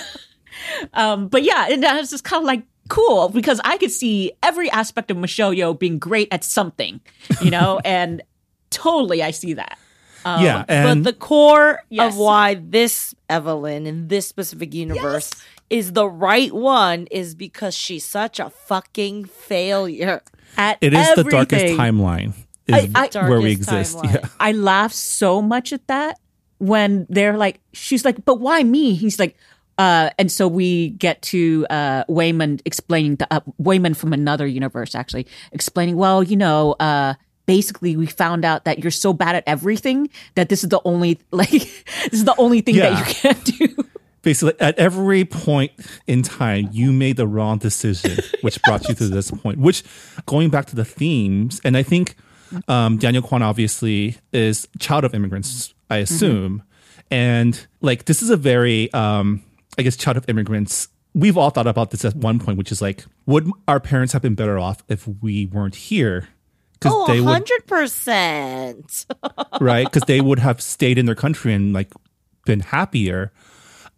[0.95, 4.71] um, but yeah, and that's just kind of like cool because I could see every
[4.71, 7.01] aspect of Michelle Yeoh being great at something,
[7.43, 8.23] you know, and
[8.71, 9.79] totally I see that.
[10.25, 12.13] Um, yeah, and but the core Yes.
[12.13, 15.31] of why this Evelyn in this specific universe
[15.71, 20.23] is the right one is because she's such a fucking failure.
[20.57, 22.33] At it is the darkest timeline
[22.67, 23.97] is I- I- where we exist.
[23.99, 24.15] timeline.
[24.15, 24.29] Yeah.
[24.41, 26.19] I laugh so much at that
[26.59, 28.95] when they're like, she's like, but why me?
[28.95, 29.37] He's like,
[29.79, 34.95] uh, and so we get to uh, Waymond explaining the uh, Waymond from another universe
[34.97, 35.95] actually explaining.
[35.97, 37.15] Well, you know, uh,
[37.49, 41.19] basically we found out that you're so bad at everything that this is the only
[41.33, 42.91] like this is the only thing Yeah.
[42.91, 43.85] that you can't do.
[44.23, 45.73] basically at every point
[46.07, 49.83] in time you made the wrong decision which brought you to this point which
[50.27, 52.15] going back to the themes and i think
[52.69, 56.63] um, daniel kwan obviously is child of immigrants i assume
[57.11, 59.43] and like this is a very um,
[59.79, 62.83] i guess child of immigrants we've all thought about this at one point which is
[62.83, 66.29] like would our parents have been better off if we weren't here
[66.81, 69.07] because Oh, they 100%.
[69.61, 69.85] right?
[69.87, 71.93] Because they would have stayed in their country and like
[72.45, 73.33] been happier.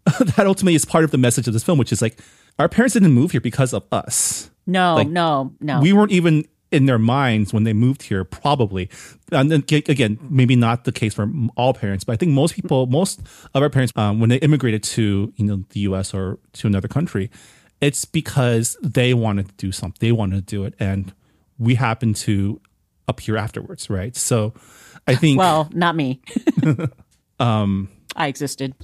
[0.20, 2.18] that ultimately is part of the message of this film, which is like
[2.58, 4.50] our parents didn't move here because of us.
[4.66, 5.80] No, Like, no, no.
[5.80, 8.88] We weren't even in their minds when they moved here, probably.
[9.32, 12.86] And then, again, maybe not the case for all parents, but I think most people,
[12.86, 13.20] most
[13.54, 16.14] of our parents, um, when they immigrated to you know the U.S.
[16.14, 17.30] or to another country,
[17.80, 19.96] it's because they wanted to do something.
[20.00, 21.12] They wanted to do it, and
[21.58, 22.60] we happen to
[23.10, 24.16] appear afterwards, right?
[24.16, 24.54] So,
[25.06, 26.22] I think Well, not me.
[27.40, 28.74] um, I existed.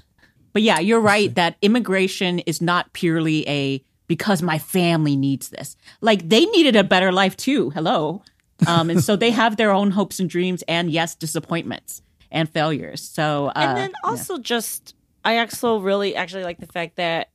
[0.53, 5.77] But yeah, you're right that immigration is not purely a because my family needs this.
[6.01, 7.70] Like they needed a better life too.
[7.70, 8.22] Hello.
[8.66, 12.01] Um, and so they have their own hopes and dreams and yes, disappointments
[12.31, 13.03] and failures.
[13.03, 17.31] So uh, and then also just I also really actually like the fact that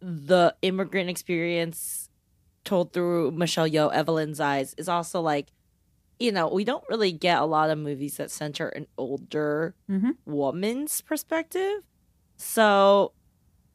[0.00, 2.08] the immigrant experience
[2.64, 5.48] told through Michelle Yeoh, Evelyn's eyes, is also like,
[6.18, 10.16] you know, we don't really get a lot of movies that center an older Mhm.
[10.26, 11.82] woman's perspective.
[12.36, 13.12] So,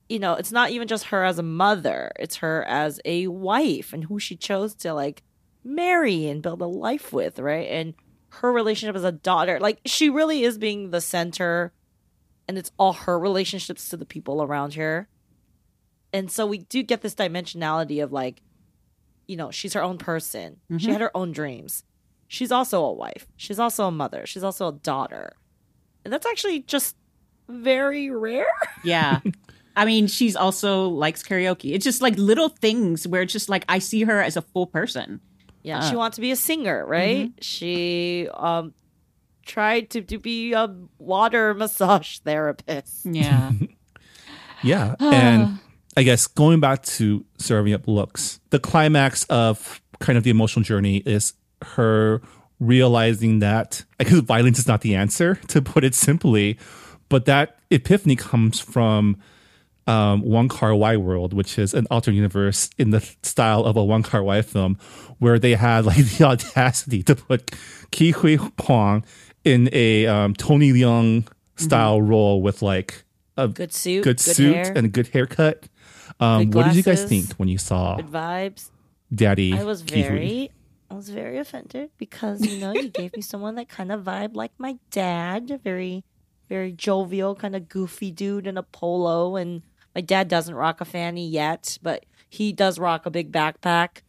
[0.08, 3.94] you know, it's not even just her as a mother, it's her as a wife
[3.94, 5.24] and who she chose to like
[5.64, 7.68] marry and build a life with, right?
[7.70, 7.94] And
[8.30, 9.60] her relationship as a daughter.
[9.60, 11.74] Like, she really is being the center,
[12.48, 15.10] and it's all her relationships to the people around her.
[16.14, 18.42] And so we do get this dimensionality of like,
[19.28, 20.58] you know, she's her own person.
[20.78, 20.92] She Mhm.
[20.94, 21.84] had her own dreams.
[22.30, 23.28] She's also a wife.
[23.36, 24.26] She's also a mother.
[24.26, 25.34] She's also a daughter.
[26.06, 26.96] And that's actually just
[27.50, 28.46] very rare.
[28.86, 29.20] yeah.
[29.76, 31.74] I mean, she's also likes karaoke.
[31.74, 34.68] It's just like little things where it's just like I see her as a full
[34.68, 35.20] person.
[35.64, 37.32] Yeah, Uh, she wants to be a singer, right?
[37.42, 38.74] She um
[39.46, 43.06] tried to, to be a water massage therapist.
[43.06, 43.52] Yeah.
[44.62, 44.96] Yeah.
[45.00, 45.58] and
[45.96, 50.64] I guess going back to serving up looks, the climax of kind of the emotional
[50.64, 51.34] journey is
[51.64, 52.22] her
[52.60, 56.58] realizing that guess violence is not the answer, to put it simply,
[57.08, 59.18] but that epiphany comes from
[59.88, 63.84] um, Wong Kar Wai World, which is an alternate universe in the style of a
[63.84, 64.78] Wong Kar Wai film,
[65.18, 67.52] where they had like the audacity to put
[67.92, 69.04] Ke Huy Quan
[69.44, 73.04] in a um, Tony Leung style role with like
[73.38, 74.74] a Good suit, good, good suit, hair.
[74.76, 75.64] and a good haircut.
[76.20, 78.70] Um, Good what did you guys think when you saw Good vibes.
[79.14, 79.54] Daddy?
[79.54, 80.52] I was very
[80.92, 84.36] I was very offended because you know you gave me someone that kind of vibe
[84.36, 86.04] like my dad, a very
[86.48, 89.62] very jovial, kind of goofy dude in a polo and
[89.94, 94.02] my dad doesn't rock a fanny yet, but he does rock a big backpack.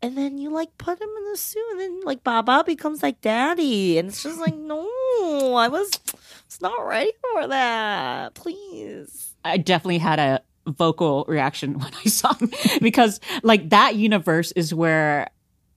[0.00, 3.20] And then you like put him in the suit and then like Baba becomes like
[3.20, 4.84] daddy and it's just like no,
[5.54, 5.90] I was
[6.46, 8.34] was not ready for that.
[8.34, 9.34] Please.
[9.44, 14.74] I definitely had a vocal reaction when I saw him because like that universe is
[14.74, 15.28] where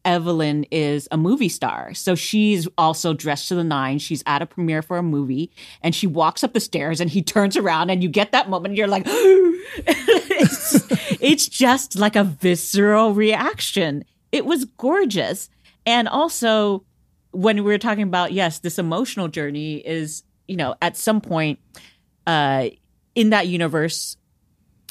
[0.05, 1.93] Evelyn is a movie star.
[1.93, 4.01] So she's also dressed to the nines.
[4.01, 5.51] She's at a premiere for a movie
[5.81, 8.75] and she walks up the stairs and he turns around and you get that moment
[8.75, 10.85] you're like, it's,
[11.21, 14.05] it's just like a visceral reaction.
[14.31, 15.49] It was gorgeous.
[15.85, 16.83] And also,
[17.31, 21.59] when we were talking about, yes, this emotional journey is, you know, at some point,
[22.27, 22.69] uh,
[23.13, 24.17] in that universe,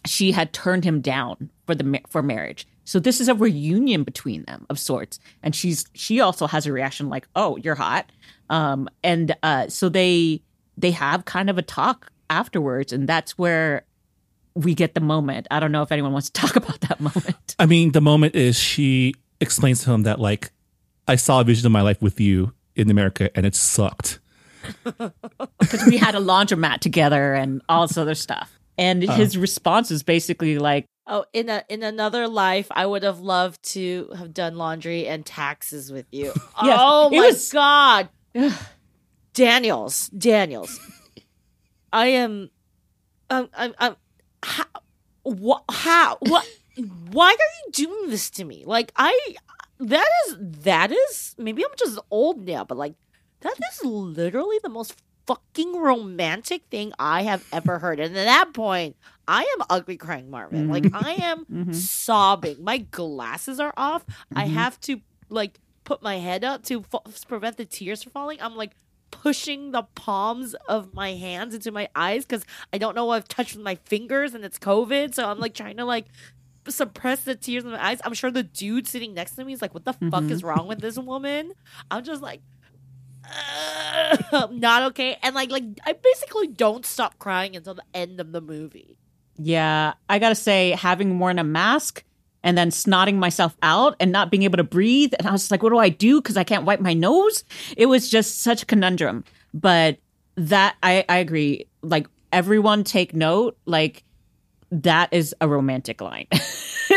[0.06, 2.66] she had turned him down for the for marriage.
[2.84, 6.72] So this is a reunion between them of sorts, and she's she also has a
[6.72, 8.10] reaction like, "Oh, you're hot,"
[8.50, 10.42] um, and uh, so they
[10.76, 13.84] they have kind of a talk afterwards, and that's where
[14.54, 15.46] we get the moment.
[15.50, 17.56] I don't know if anyone wants to talk about that moment.
[17.58, 20.52] I mean, the moment is she explains to him that like
[21.08, 24.20] I saw a vision of my life with you in America, and it sucked.
[24.84, 28.58] because we had a laundromat together and all this other stuff.
[28.76, 33.20] And his response is basically like, Oh, in a in another life, I would have
[33.20, 36.32] loved to have done laundry and taxes with you.
[36.64, 38.08] Yes, oh my was- god,
[39.34, 40.80] Daniels, Daniels,
[41.92, 42.50] I am,
[43.28, 43.96] um, I'm, I'm,
[44.42, 44.64] how,
[45.24, 46.48] what, how, what,
[47.10, 48.62] why are you doing this to me?
[48.64, 49.34] Like I,
[49.80, 52.94] that is that is maybe I'm just old now, but like
[53.40, 54.94] that is literally the most
[55.26, 58.00] fucking romantic thing I have ever heard.
[58.00, 58.96] And at that point,
[59.26, 60.68] I am ugly crying Marvin.
[60.68, 60.72] Mm-hmm.
[60.72, 61.72] Like I am mm-hmm.
[61.72, 62.62] sobbing.
[62.62, 64.04] My glasses are off.
[64.34, 64.54] I mm-hmm.
[64.54, 68.38] have to like put my head up to fa- prevent the tears from falling.
[68.40, 68.72] I'm like
[69.10, 73.28] pushing the palms of my hands into my eyes because I don't know what I've
[73.28, 75.14] touched with my fingers and it's COVID.
[75.14, 76.06] So I'm like trying to like
[76.68, 78.00] suppress the tears in my eyes.
[78.04, 80.66] I'm sure the dude sitting next to me is like, "What the fuck is wrong
[80.66, 81.52] with this woman?"
[81.90, 82.40] I'm just like,
[84.32, 85.16] "Uh, not okay.
[85.22, 88.96] And like, like I basically don't stop crying until the end of the movie.
[89.36, 92.04] yeah, I gotta say, having worn a mask
[92.42, 95.12] and then snotting myself out and not being able to breathe.
[95.18, 96.20] And I was like, what do I do?
[96.20, 97.42] Because I can't wipe my nose.
[97.76, 99.24] It was just such a conundrum.
[99.54, 99.98] But
[100.36, 101.66] that, I, I agree.
[101.82, 103.56] Like, everyone take note.
[103.64, 104.04] Like,
[104.70, 106.26] that is a romantic line.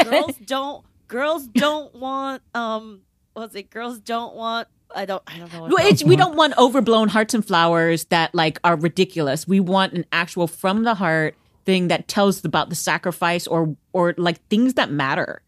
[0.03, 0.85] Girls don't.
[1.07, 3.01] Girls don't want um
[3.33, 6.57] was it girls don't want I don't I don't know what Well, we don't want
[6.57, 9.47] overblown hearts and flowers that like are ridiculous.
[9.47, 11.35] We want an actual from the heart
[11.65, 15.41] thing that tells about the sacrifice or or like things that matter.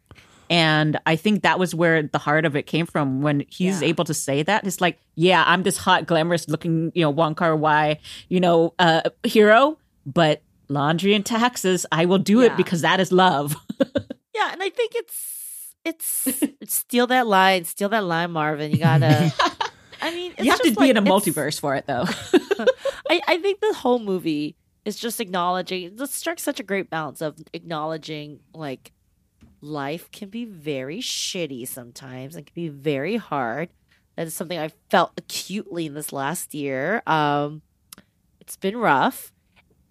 [0.51, 4.03] And I think that was where the heart of it came from when he's able
[4.05, 4.65] to say that.
[4.65, 8.73] It's like, yeah, I'm this hot, glamorous looking, you know, Wong Kar Wai, you know,
[8.79, 9.77] uh, hero,
[10.07, 12.47] but laundry and taxes, I will do Yeah.
[12.47, 13.55] it because that is love.
[14.35, 15.38] Yeah, and I think it's
[15.89, 16.27] it's
[16.73, 18.71] steal that line, steal that line, Marvin.
[18.71, 19.33] You gotta.
[20.01, 22.05] I mean, it's you have to just be like- in a multiverse for it, though.
[23.09, 25.95] I, I think the whole movie is just acknowledging.
[25.95, 28.91] This strikes such a great balance of acknowledging like
[29.61, 33.69] life can be very shitty sometimes and can be very hard.
[34.15, 37.01] That is something I felt acutely in this last year.
[37.07, 37.61] Um,
[38.39, 39.31] it's been rough,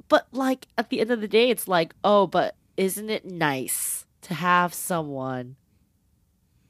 [0.08, 4.06] but like at the end of the day, it's like, oh, but isn't it nice
[4.22, 5.56] to have someone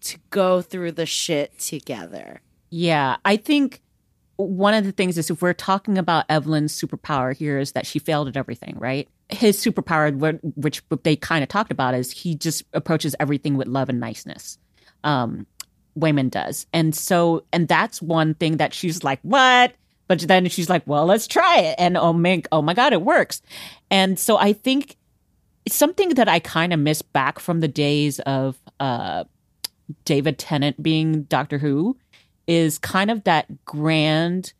[0.02, 2.40] to go through the shit together?
[2.70, 3.80] Yeah, I think
[4.36, 7.98] one of the things is if we're talking about Evelyn's superpower here is that she
[7.98, 9.08] failed at everything, right?
[9.28, 13.88] His superpower, which they kind of talked about, is he just approaches everything with love
[13.88, 14.58] and niceness.
[15.02, 15.46] Um,
[15.98, 19.74] Waymond does, and so and that's one thing that she's like, "What?"
[20.06, 23.02] But then she's like, "Well, let's try it," and oh my, oh my God, it
[23.02, 23.42] works.
[23.90, 24.96] And so I think
[25.66, 29.24] it's something that I kind of miss back from the days of uh,
[30.04, 31.96] David Tennant being Doctor Who
[32.46, 34.52] is kind of that grand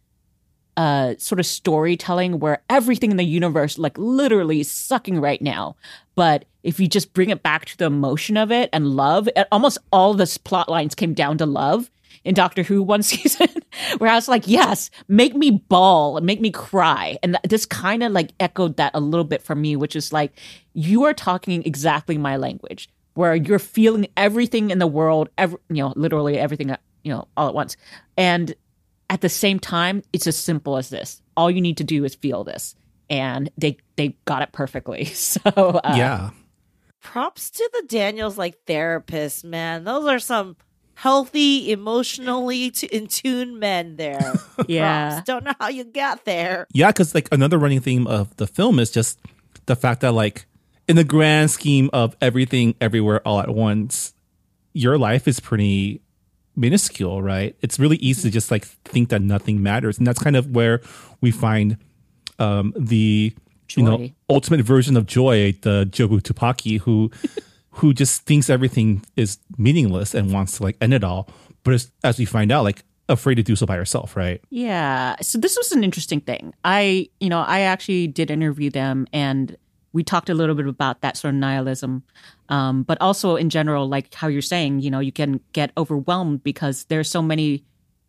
[0.77, 5.77] uh sort of storytelling where everything in the universe like literally is sucking right now.
[6.15, 9.49] But if you just bring it back to the emotion of it and love it,
[9.51, 11.91] almost all the plot lines came down to love
[12.25, 13.49] in Doctor Who one season
[13.99, 17.19] where I was like yes make me bawl make me cry.
[17.23, 20.13] And th- this kind of like echoed that a little bit for me which is
[20.13, 20.39] like
[20.75, 22.89] you are talking exactly my language
[23.19, 27.49] where you're feeling everything in the world every, you know literally everything you know all
[27.49, 27.77] at once
[28.17, 28.55] and
[29.11, 32.15] at the same time it's as simple as this all you need to do is
[32.15, 32.77] feel this
[33.11, 36.31] and they they got it perfectly so uh, yeah.
[37.01, 39.85] props to the Daniels like therapists, man.
[39.85, 40.57] Those are some
[40.95, 44.35] healthy, emotionally t- in tune men there.
[44.67, 45.11] Yeah.
[45.11, 45.27] Props.
[45.27, 46.67] Don't know how you got there.
[46.73, 49.21] Yeah, because like another running theme of the film is just
[49.67, 50.47] the fact that like
[50.89, 54.15] in the grand scheme of everything everywhere all at once,
[54.73, 56.01] your life is pretty
[56.57, 57.55] minuscule, right?
[57.61, 59.99] It's really easy to just like think that nothing matters.
[59.99, 60.81] And that's kind of where
[61.21, 61.77] we find
[62.39, 63.35] um the
[63.77, 67.11] you know ultimate version of joy, the Jobu Tupaki, who
[67.73, 71.29] who just thinks everything is meaningless and wants to like end it all,
[71.63, 74.43] but as we find out, like afraid to do so by herself, right?
[74.51, 75.17] Yeah.
[75.23, 76.55] So this was an interesting thing.
[76.65, 79.57] I, you know, I actually did interview them and
[79.93, 82.03] we talked a little bit about that sort of nihilism.
[82.49, 86.43] Um, but also in general, like how you're saying, you know, you can get overwhelmed
[86.43, 87.65] because there's so many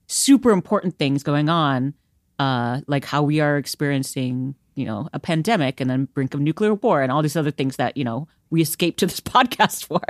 [0.08, 1.94] super important things going on,
[2.38, 6.74] uh, like how we are experiencing, you know, a pandemic and then brink of nuclear
[6.74, 10.02] war and all these other things that, you know, we escaped to this podcast for.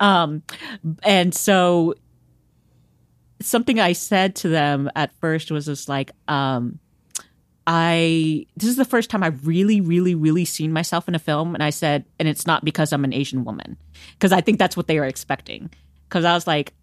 [0.00, 0.42] Um,
[1.02, 1.94] and so
[3.40, 6.78] something I said to them at first was just like, um,
[7.66, 11.54] I this is the first time I've really, really, really seen myself in a film,
[11.54, 13.76] and I said, and it's not because I'm an Asian woman,
[14.14, 15.70] because I think that's what they are expecting.
[16.08, 16.74] Because I was like,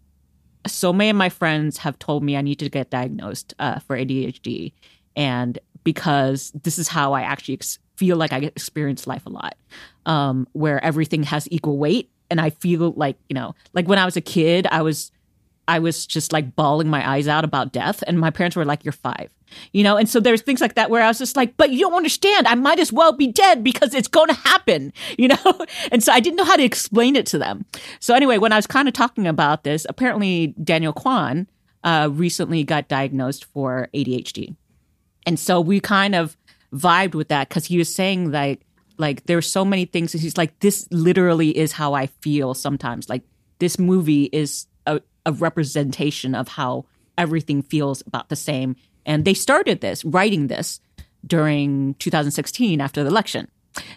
[0.65, 3.97] so many of my friends have told me I need to get diagnosed uh, for
[3.97, 4.73] ADHD,
[5.15, 9.55] and because this is how I actually ex- feel like I experience life a lot,
[10.05, 14.05] um, where everything has equal weight, and I feel like you know, like when I
[14.05, 15.11] was a kid, I was
[15.69, 18.03] I was just like bawling my eyes out about death.
[18.07, 19.29] And my parents were like, You're five.
[19.71, 21.79] You know, and so there's things like that where I was just like, But you
[21.79, 22.47] don't understand.
[22.47, 25.65] I might as well be dead because it's going to happen, you know?
[25.91, 27.65] And so I didn't know how to explain it to them.
[27.99, 31.47] So anyway, when I was kind of talking about this, apparently Daniel Kwan
[31.83, 34.55] uh, recently got diagnosed for ADHD.
[35.25, 36.37] And so we kind of
[36.73, 38.65] vibed with that because he was saying like,
[38.97, 40.11] like there's so many things.
[40.11, 43.09] He's like, this literally is how I feel sometimes.
[43.09, 43.23] Like
[43.59, 46.85] this movie is a, a representation of how
[47.17, 48.75] everything feels about the same.
[49.05, 50.79] And they started this, writing this
[51.25, 53.47] during 2016 after the election.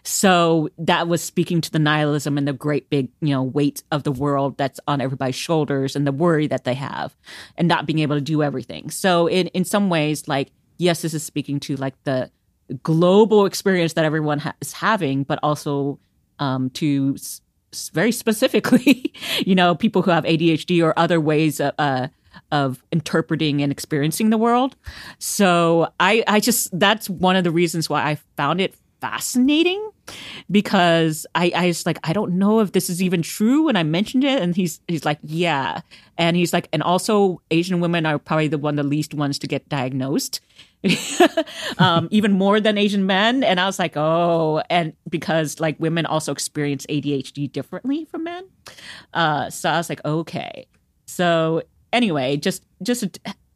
[0.02, 4.02] So that was speaking to the nihilism and the great big, you know, weight of
[4.02, 7.16] the world that's on everybody's shoulders and the worry that they have
[7.56, 8.90] and not being able to do everything.
[8.90, 12.30] So in, in some ways, like, yes, this is speaking to like the
[12.82, 15.98] global experience that everyone ha- is having, but also
[16.38, 17.40] um, to s-
[17.92, 19.12] very specifically,
[19.46, 22.08] you know, people who have ADHD or other ways of, uh,
[22.50, 24.76] of interpreting and experiencing the world.
[25.18, 29.90] So I, I just that's one of the reasons why I found it fascinating
[30.48, 33.68] because I, I was like, I don't know if this is even true.
[33.68, 35.80] And I mentioned it, and he's he's like, yeah,
[36.16, 39.48] and he's like, and also Asian women are probably the one the least ones to
[39.48, 40.40] get diagnosed,
[41.78, 43.42] um, even more than Asian men.
[43.42, 48.44] And I was like, oh, and because like women also experience ADHD differently from men,
[49.14, 50.66] uh, so I was like, okay.
[51.06, 51.62] So
[51.92, 53.10] anyway, just just a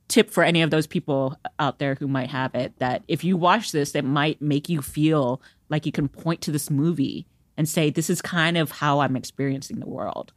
[0.09, 3.37] tip for any of those people out there who might have it that if you
[3.37, 7.27] watch this, it might make you feel like you can point to this movie
[7.57, 10.33] and say, "This is kind of how I'm experiencing the world."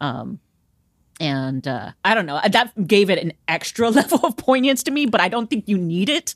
[0.00, 0.40] Um,
[1.20, 5.06] and uh, I don't know that gave it an extra level of poignance to me,
[5.06, 6.34] but I don't think you need it.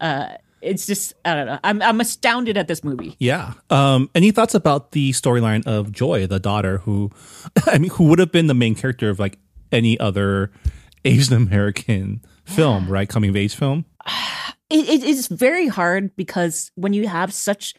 [0.00, 1.58] Uh, it's just I don't know.
[1.62, 3.16] I'm I'm astounded at this movie.
[3.18, 3.54] Yeah.
[3.70, 7.10] Um, any thoughts about the storyline of Joy, the daughter, who,
[7.66, 9.38] I mean, who would have been the main character of like
[9.72, 10.50] any other
[11.04, 13.08] Asian American film, right?
[13.08, 13.84] Coming of age film.
[14.70, 17.74] It, it is very hard because when you have such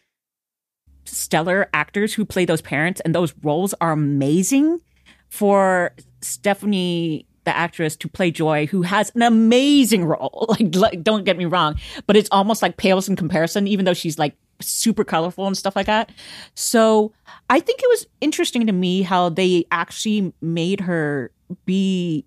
[1.06, 4.80] stellar actors who play those parents and those roles are amazing
[5.28, 11.26] for Stephanie the actress to play Joy who has an amazing role like, like don't
[11.26, 15.04] get me wrong but it's almost like pales in comparison even though she's like super
[15.04, 16.12] colorful and stuff like that
[16.54, 17.14] so
[17.50, 21.32] I think it was interesting to me how they actually made her
[21.66, 22.26] be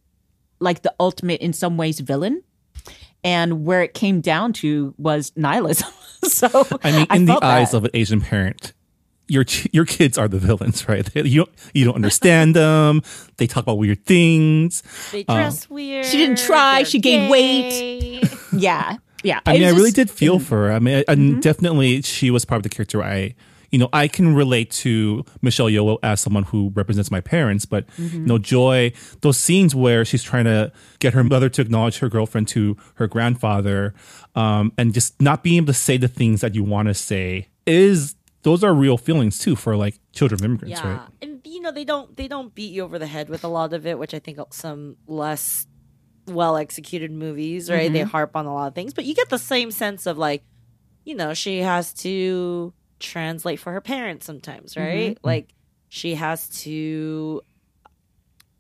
[0.61, 2.43] like the ultimate in some ways villain
[3.25, 5.89] and where it came down to was nihilism
[6.25, 6.49] so
[6.83, 7.79] I mean, in the eyes that.
[7.79, 8.73] of an Asian parent,
[9.29, 11.09] your your kids are the villains, right?
[11.15, 13.03] You don't, you don't understand them.
[13.39, 14.83] They talk about weird things.
[15.13, 16.05] They Um, dress weird.
[16.07, 16.79] She didn't try.
[16.79, 18.23] they're She gained weight.
[18.53, 20.73] yeah yeah I mean, It I really just- did feel for her.
[20.73, 23.03] I mean, and definitely she was part of the character.
[23.03, 23.35] I,
[23.73, 27.87] you know, I can relate to Michelle Yeoh as someone who represents my parents, but
[27.97, 28.93] you know, Joy,
[29.23, 33.07] those scenes where she's trying to get her mother to acknowledge her girlfriend to her
[33.07, 33.95] grandfather,
[34.35, 37.49] um, and just not being able to say the things that you want to say
[37.67, 41.09] is those are real feelings too for like children of immigrants, yeah, right?
[41.23, 43.73] and you know they don't they don't beat you over the head with a lot
[43.73, 45.67] of it, which I think some less
[46.27, 47.91] well executed movies, right?
[47.91, 50.45] They harp on a lot of things, but you get the same sense of like,
[51.05, 55.15] you know, she has to translate for her parents sometimes, mm-hmm, right?
[55.17, 55.27] Mm-hmm.
[55.27, 55.55] Like
[55.89, 57.43] she has to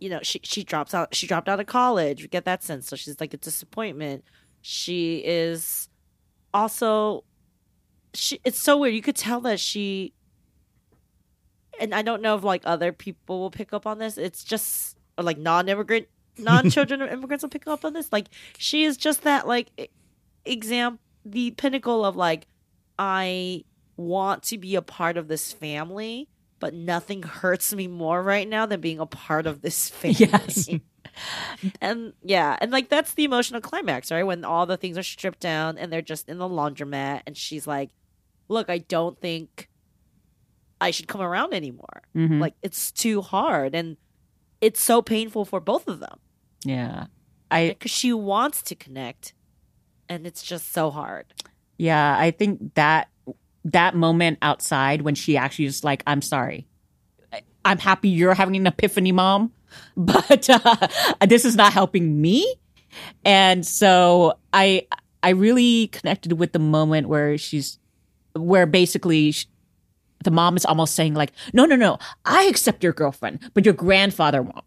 [0.02, 2.22] you know, she she drops out she dropped out of college.
[2.22, 2.88] We get that sense.
[2.88, 4.24] So she's like a disappointment.
[4.60, 5.88] She is
[6.52, 7.22] also
[8.12, 8.94] she it's so weird.
[8.94, 10.12] You could tell that she
[11.80, 14.18] and I don't know if like other people will pick up on this.
[14.18, 18.12] It's just or like non-immigrant, non-children of immigrants will pick up on this.
[18.12, 18.26] Like
[18.58, 19.86] she is just that like e-
[20.44, 22.48] exam, the pinnacle of like
[22.98, 23.64] I
[23.96, 26.28] want to be a part of this family,
[26.60, 30.16] but nothing hurts me more right now than being a part of this family.
[30.18, 30.68] Yes.
[31.80, 34.22] and yeah, and like that's the emotional climax, right?
[34.22, 37.66] When all the things are stripped down and they're just in the laundromat, and she's
[37.66, 37.90] like,
[38.48, 39.68] "Look, I don't think
[40.80, 42.02] I should come around anymore.
[42.16, 42.40] Mhm.
[42.40, 43.96] Like it's too hard, and
[44.60, 46.20] it's so painful for both of them
[46.64, 47.06] yeah
[47.50, 49.34] I because she wants to connect,
[50.08, 51.26] and it's just so hard.
[51.76, 53.08] Yeah, I think that
[53.64, 56.66] that moment outside when she actually is like, "I'm sorry,
[57.64, 59.52] I'm happy you're having an epiphany, mom,
[59.96, 60.86] but uh,
[61.26, 62.54] this is not helping me."
[63.24, 64.86] And so I
[65.22, 67.78] I really connected with the moment where she's
[68.34, 69.46] where basically sh
[70.24, 73.74] the mom is almost saying like, "No, no, no, I accept your girlfriend, but your
[73.74, 74.64] grandfather won't."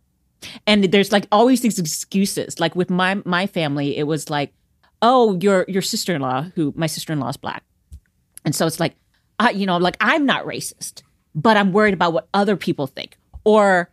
[0.67, 2.59] And there's like always these excuses.
[2.59, 4.53] Like with my my family, it was like,
[5.01, 7.63] "Oh, your your sister in law, who my sister in law is black,"
[8.45, 8.95] and so it's like,
[9.39, 11.01] I, you know, like I'm not racist,
[11.33, 13.89] but I'm worried about what other people think, or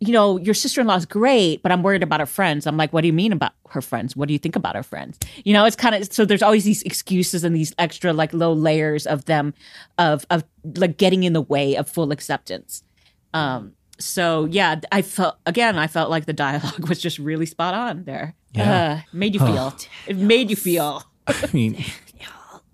[0.00, 2.66] you know, your sister in law is great, but I'm worried about her friends.
[2.66, 4.16] I'm like, what do you mean about her friends?
[4.16, 5.18] What do you think about her friends?
[5.44, 8.54] You know, it's kind of so there's always these excuses and these extra like low
[8.54, 9.52] layers of them
[9.98, 10.42] of of
[10.76, 12.82] like getting in the way of full acceptance.
[13.34, 17.74] Um so yeah, I felt again, I felt like the dialogue was just really spot
[17.74, 18.34] on there.
[18.54, 18.92] Yeah.
[18.92, 19.74] Uh, made you feel.
[20.06, 21.04] It made you feel.
[21.26, 21.84] I mean,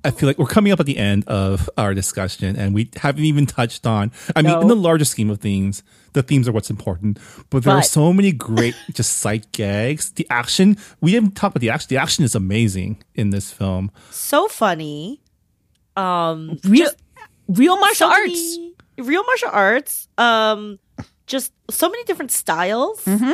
[0.07, 3.24] I feel like we're coming up at the end of our discussion, and we haven't
[3.24, 4.12] even touched on.
[4.34, 5.82] I mean, in the larger scheme of things,
[6.12, 7.18] the themes are what's important,
[7.50, 10.11] but there are so many great just sight gags.
[10.12, 11.88] The action, we haven't talked about the action.
[11.90, 13.90] The action is amazing in this film.
[14.11, 15.20] So funny.
[15.96, 16.90] Um, Real
[17.48, 18.57] real martial so arts.
[18.59, 20.09] many- real martial arts.
[20.18, 20.78] Um,
[21.26, 23.32] just so many different styles, Mm-hmm.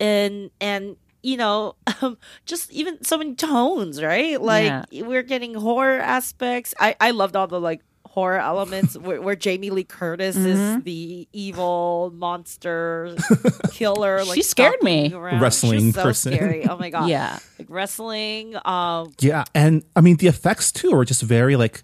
[0.00, 4.40] and and you know, um, just even so many tones, right?
[4.40, 6.74] Like we're getting horror aspects.
[6.78, 10.46] I I loved all the like horror elements where, where Jamie Lee Curtis Mm-hmm.
[10.78, 13.16] is the evil monster
[13.72, 14.24] killer.
[14.24, 15.12] Like She scared me.
[15.12, 15.40] around.
[15.40, 16.32] Wrestling was so person.
[16.34, 16.66] Scary.
[16.68, 17.08] Oh my god.
[17.08, 17.38] Yeah.
[17.58, 18.54] like wrestling.
[18.64, 21.82] Um, Yeah, and I mean the effects too are just very like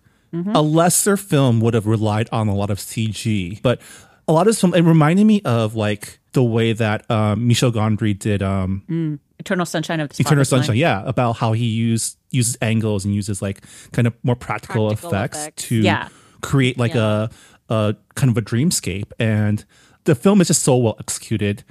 [0.55, 3.81] a lesser film would have relied on a lot of CG, but
[4.29, 7.73] a lot of this film it reminded me of like the way that um, Michel
[7.73, 10.65] Gondry did um, Eternal Sunshine of the Eternal Spotless Mind.
[10.67, 10.77] Sunshine.
[10.81, 13.63] Yeah, about how he used uses angles and uses like
[13.93, 15.69] kind of more practical, Practical effects, effects.
[15.69, 16.09] to Yeah.
[16.43, 17.31] create like a
[17.69, 19.11] a kind of a dreamscape.
[19.19, 19.65] And
[20.05, 21.65] the film is just so well executed.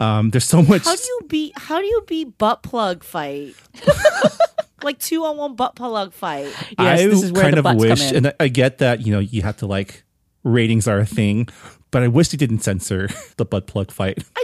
[0.00, 0.84] Um, there's so much.
[0.84, 1.52] How do you be?
[1.56, 3.54] How do you beat butt plug fight?
[4.82, 6.52] like two on one butt plug fight.
[6.78, 9.06] Yes, I this is where kind the of butts wish, and I, I get that
[9.06, 10.04] you know you have to like
[10.42, 11.48] ratings are a thing,
[11.90, 14.18] but I wish they didn't censor the butt plug fight.
[14.18, 14.43] I think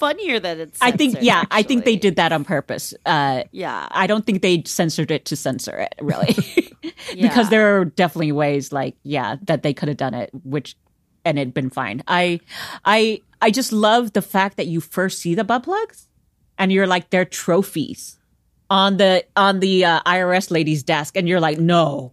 [0.00, 0.78] funnier that it's.
[0.82, 2.92] I think, censored, yeah, I think they did that on purpose.
[3.06, 3.86] Uh, Yeah.
[3.92, 6.34] I don't think they censored it to censor it, really,
[7.14, 7.28] Yeah.
[7.28, 10.74] because there are definitely ways, like, yeah, that they could have done it, which,
[11.24, 12.02] and it'd been fine.
[12.08, 12.40] I,
[12.84, 16.08] I, I just love the fact that you first see the butt plugs,
[16.58, 18.18] and you're like, they're trophies
[18.68, 22.12] on the on the uh, IRS lady's desk, and you're like, no.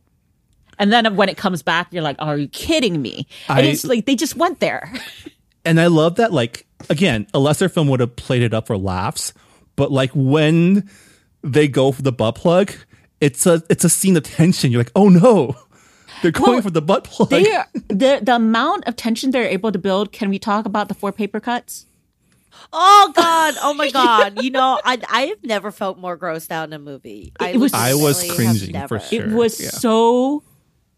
[0.79, 3.83] And then when it comes back, you're like, "Are you kidding me?" And I- it's
[3.83, 4.91] like they just went there.
[5.68, 6.34] and I love that.
[6.34, 9.34] Like again, a lesser film would have played it up for laughs,
[9.76, 10.89] but like when
[11.43, 12.72] they go for the butt plug,
[13.22, 14.72] it's a it's a scene of tension.
[14.72, 15.55] You're like, oh no,
[16.22, 17.30] they're going Well, for the butt plug.
[17.30, 20.11] they are, the the amount of tension they're able to build.
[20.11, 21.86] Can we talk about the four paper cuts?
[22.74, 23.53] Oh God!
[23.61, 24.41] Oh my God!
[24.43, 27.32] You know, I I have never felt more grossed out in a movie.
[27.39, 29.28] I It was- I was literally cringing for sure.
[29.28, 29.70] It was yeah.
[29.70, 30.41] so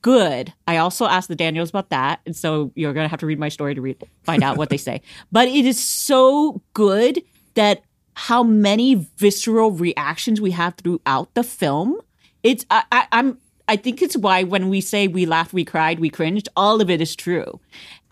[0.02, 0.54] good.
[0.68, 3.50] I also asked the Daniels about that, and so you're gonna have to read my
[3.50, 5.02] story to read find out what they say.
[5.32, 7.22] But it is so good
[7.56, 7.84] that
[8.14, 11.98] how many visceral reactions we have throughout the film.
[12.44, 13.38] It's I, I, I'm.
[13.68, 16.90] I think it's why when we say we laughed, we cried, we cringed, all of
[16.90, 17.60] it is true.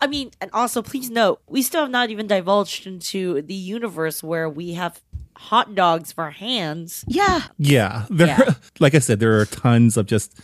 [0.00, 4.22] I mean, and also please note, we still have not even divulged into the universe
[4.22, 5.00] where we have
[5.36, 7.04] hot dogs for hands.
[7.08, 7.42] Yeah.
[7.58, 8.28] Yeah, there.
[8.28, 8.54] Yeah.
[8.80, 10.38] Like I said, there are tons of just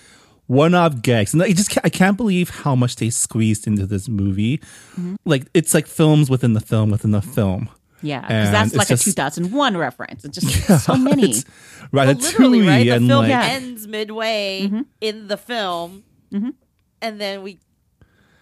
[0.47, 4.09] one-off gags, and I just can't, I can't believe how much they squeezed into this
[4.09, 4.59] movie.
[4.59, 5.15] Mm-hmm.
[5.25, 7.69] Like it's like films within the film within the film.
[8.03, 10.25] Yeah, because that's like just- a 2001 reference.
[10.27, 11.31] It's just so many.
[11.31, 11.45] It's
[11.91, 12.85] Well, literally, right?
[12.85, 14.83] The and film like ends midway Mm-hmm.
[15.01, 17.61] in the film, and then we.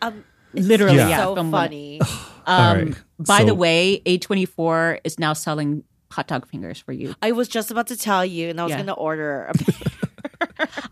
[0.01, 1.09] Um, literally, Yeah.
[1.11, 1.25] yeah.
[1.25, 2.01] so film funny.
[2.47, 2.89] all right.
[2.89, 7.15] Um, By the way, A24 is now selling hot dog fingers for you.
[7.23, 8.77] I was just about to tell you, and I was Yeah.
[8.79, 9.51] going to order.
[9.51, 10.09] A-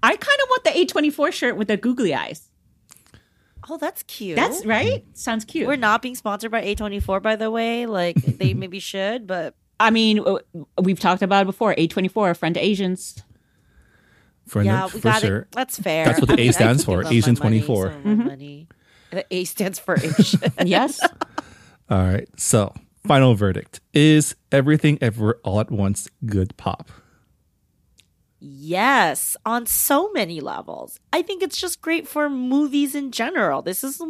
[0.03, 2.49] I kind of want the A24 shirt with the googly eyes.
[3.69, 4.37] oh, that's cute.
[4.37, 5.05] That's right.
[5.15, 5.67] Sounds cute.
[5.67, 7.87] We're not being sponsored by A24, by the way.
[7.87, 10.25] Like they maybe should, but I mean,
[10.81, 11.75] we've talked about it before.
[11.75, 13.23] A24, a friend to Asians.
[14.47, 15.39] for, yeah, for we got sure.
[15.39, 15.53] it.
[15.53, 16.05] That's fair.
[16.05, 17.87] That's what the I A mean, stands for, give up my Asian 24.
[17.87, 18.27] some of my mm-hmm.
[18.27, 18.69] money.
[19.11, 20.41] The A stands for Asian.
[20.67, 21.01] Yes.
[21.91, 22.29] All right.
[22.37, 22.75] So,
[23.07, 26.91] final verdict is everything ever all at once good pop.
[28.43, 30.99] Yes, on so many levels.
[31.13, 33.61] I think it's just great for movies in general.
[33.61, 34.01] This is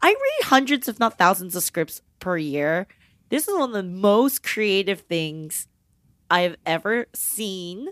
[0.00, 2.86] I read hundreds, if not thousands, of scripts per year.
[3.28, 5.66] This is one of the most creative things
[6.30, 7.88] I've ever seen.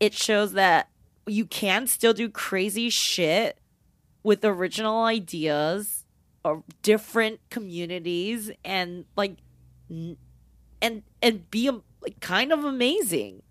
[0.00, 0.88] It shows that
[1.26, 3.58] you can still do crazy shit
[4.24, 6.04] with original ideas
[6.44, 9.36] of different communities and like
[9.88, 11.70] and and be
[12.00, 13.42] like kind of amazing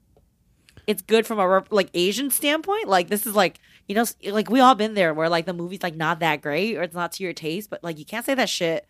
[0.92, 2.90] it's good from a like Asian standpoint.
[2.90, 5.82] Like this is like you know, like we all been there where like the movie's
[5.82, 8.36] like not that great or it's not to your taste, but like you can't say
[8.36, 8.88] that shit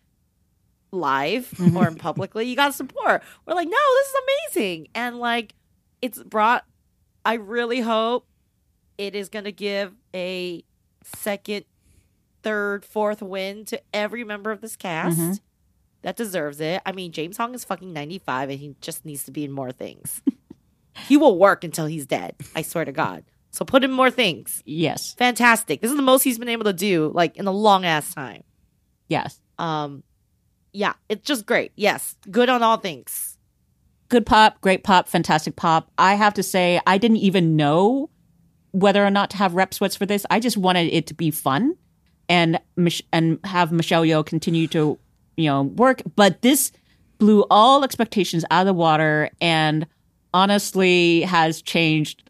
[0.90, 1.76] live mm-hmm.
[1.76, 2.46] or in publicly.
[2.46, 3.22] You gotta support.
[3.46, 5.54] We're like, no, this is amazing, and like
[6.02, 6.64] it's brought.
[7.24, 8.26] I really hope
[8.98, 10.64] it is gonna give a
[11.04, 11.64] second,
[12.42, 15.18] third, fourth win to every member of this cast.
[15.18, 15.32] Mm-hmm.
[16.02, 16.82] That deserves it.
[16.84, 19.70] I mean, James Hong is fucking 95 and he just needs to be in more
[19.70, 20.20] things.
[20.94, 22.36] he will work until he's dead.
[22.54, 23.24] I swear to God.
[23.50, 24.62] So put in more things.
[24.64, 25.12] yes.
[25.14, 25.80] Fantastic.
[25.82, 28.44] This is the most he's been able to do, like in a long ass time.
[29.08, 29.40] Yes.
[29.58, 30.02] Um,
[30.72, 31.72] yeah, it's just great.
[31.76, 33.36] Yes, good on all things.
[34.08, 35.90] Good pop, great pop, fantastic pop.
[35.98, 38.08] I have to say, I didn't even know
[38.72, 40.24] whether or not to have rep sweats for this.
[40.30, 41.76] I just wanted it to be fun
[42.28, 44.98] and Mich- and have Michelle Yeoh continue to
[45.36, 46.02] you know work.
[46.16, 46.72] But this
[47.18, 49.86] blew all expectations out of the water and
[50.34, 52.22] honestly has changed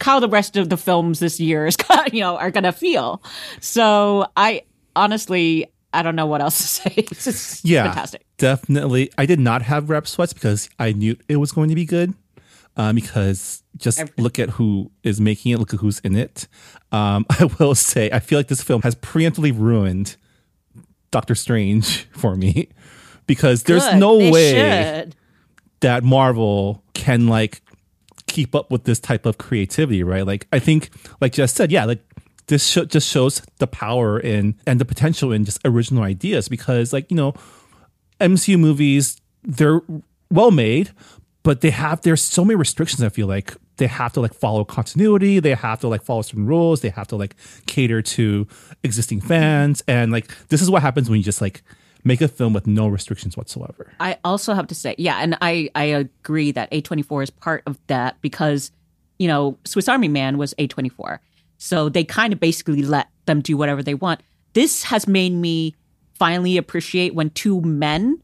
[0.00, 1.76] how the rest of the films this year is
[2.12, 3.22] you know are gonna feel.
[3.60, 4.62] So I
[4.96, 6.92] honestly I don't know what else to say.
[6.96, 8.24] It's just Yeah, fantastic.
[8.38, 9.10] definitely.
[9.16, 12.14] I did not have rep sweats because I knew it was going to be good.
[12.76, 16.48] Um, because just look at who is making it, look at who's in it.
[16.90, 20.16] Um, I will say, I feel like this film has preemptively ruined
[21.12, 22.68] Doctor Strange for me
[23.28, 23.98] because there's Good.
[23.98, 24.52] no They way
[25.04, 25.16] should.
[25.80, 27.60] that Marvel can like
[28.26, 30.26] keep up with this type of creativity, right?
[30.26, 30.90] Like I think,
[31.20, 32.02] like just said, yeah, like
[32.46, 36.92] this sh- just shows the power in and the potential in just original ideas because
[36.92, 37.32] like you know
[38.20, 39.80] mcu movies they're
[40.30, 40.90] well made
[41.42, 43.54] but they have there's so many restrictions i feel like.
[43.76, 45.40] They have to like follow continuity.
[45.40, 46.80] They have to like follow certain rules.
[46.80, 47.34] They have to like
[47.66, 48.46] cater to
[48.84, 49.82] existing fans.
[49.88, 51.62] And like this is what happens when you just like
[52.04, 55.70] make a film with no restrictions whatsoever I also have to say, yeah, and I
[55.74, 58.70] I agree that A24 is part of that because
[59.18, 61.18] you know Swiss Army Man was A24,
[61.58, 64.20] so they kind of basically let them do whatever they want.
[64.52, 65.74] This has made me
[66.14, 68.20] finally appreciate when two men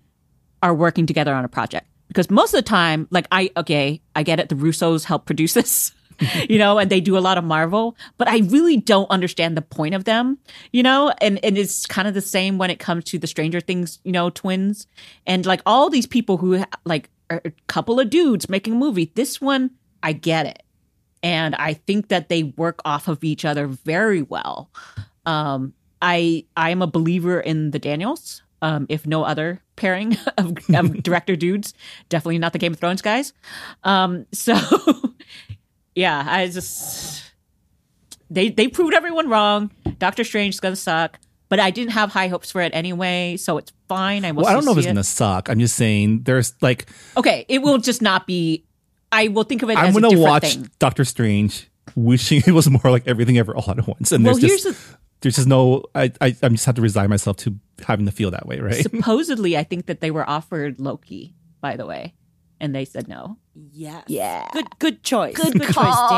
[0.63, 4.23] are working together on a project because most of the time, like I okay, I
[4.23, 5.93] get it, the Russos help produce this.
[6.49, 9.63] you know, and they do a lot of Marvel, but I really don't understand the
[9.63, 10.39] point of them,
[10.73, 13.61] you know, and, and it's kind of the same when it comes to the Stranger
[13.61, 14.87] Things, you know, twins
[15.27, 19.13] and like all these people who like are a couple of dudes making a movie.
[19.15, 19.71] This one,
[20.03, 20.63] I get it.
[21.23, 24.71] And I think that they work off of each other very well.
[25.27, 28.43] Um, I I am a believer in the Daniels.
[28.63, 31.73] Um, if no other pairing of, of director dudes,
[32.09, 33.33] definitely not the Game of Thrones guys.
[33.85, 34.55] Um, so
[35.95, 37.23] yeah, I just
[38.31, 39.71] they they proved everyone wrong.
[39.99, 41.19] Doctor Strange is gonna suck,
[41.49, 44.25] but I didn't have high hopes for it anyway, so it's fine.
[44.25, 44.43] I will.
[44.45, 44.91] well i don't know if it's it.
[44.91, 48.65] gonna suck i'm just saying there's like Okay, it will just not be.
[49.11, 50.71] I will think of it i'm as a gonna watch thing.
[50.79, 54.45] doctor strange wishing it was more like everything ever all at once and Well, there's
[54.49, 57.57] here's just the there's just no I, I i just have to resign myself to
[57.85, 61.77] having to feel that way right supposedly I think that they were offered Loki, by
[61.77, 62.15] the way,
[62.61, 63.37] and they said no.
[63.55, 64.05] Yes.
[64.07, 64.47] Yeah.
[64.53, 65.35] Good good choice.
[65.35, 66.09] Good choice, call.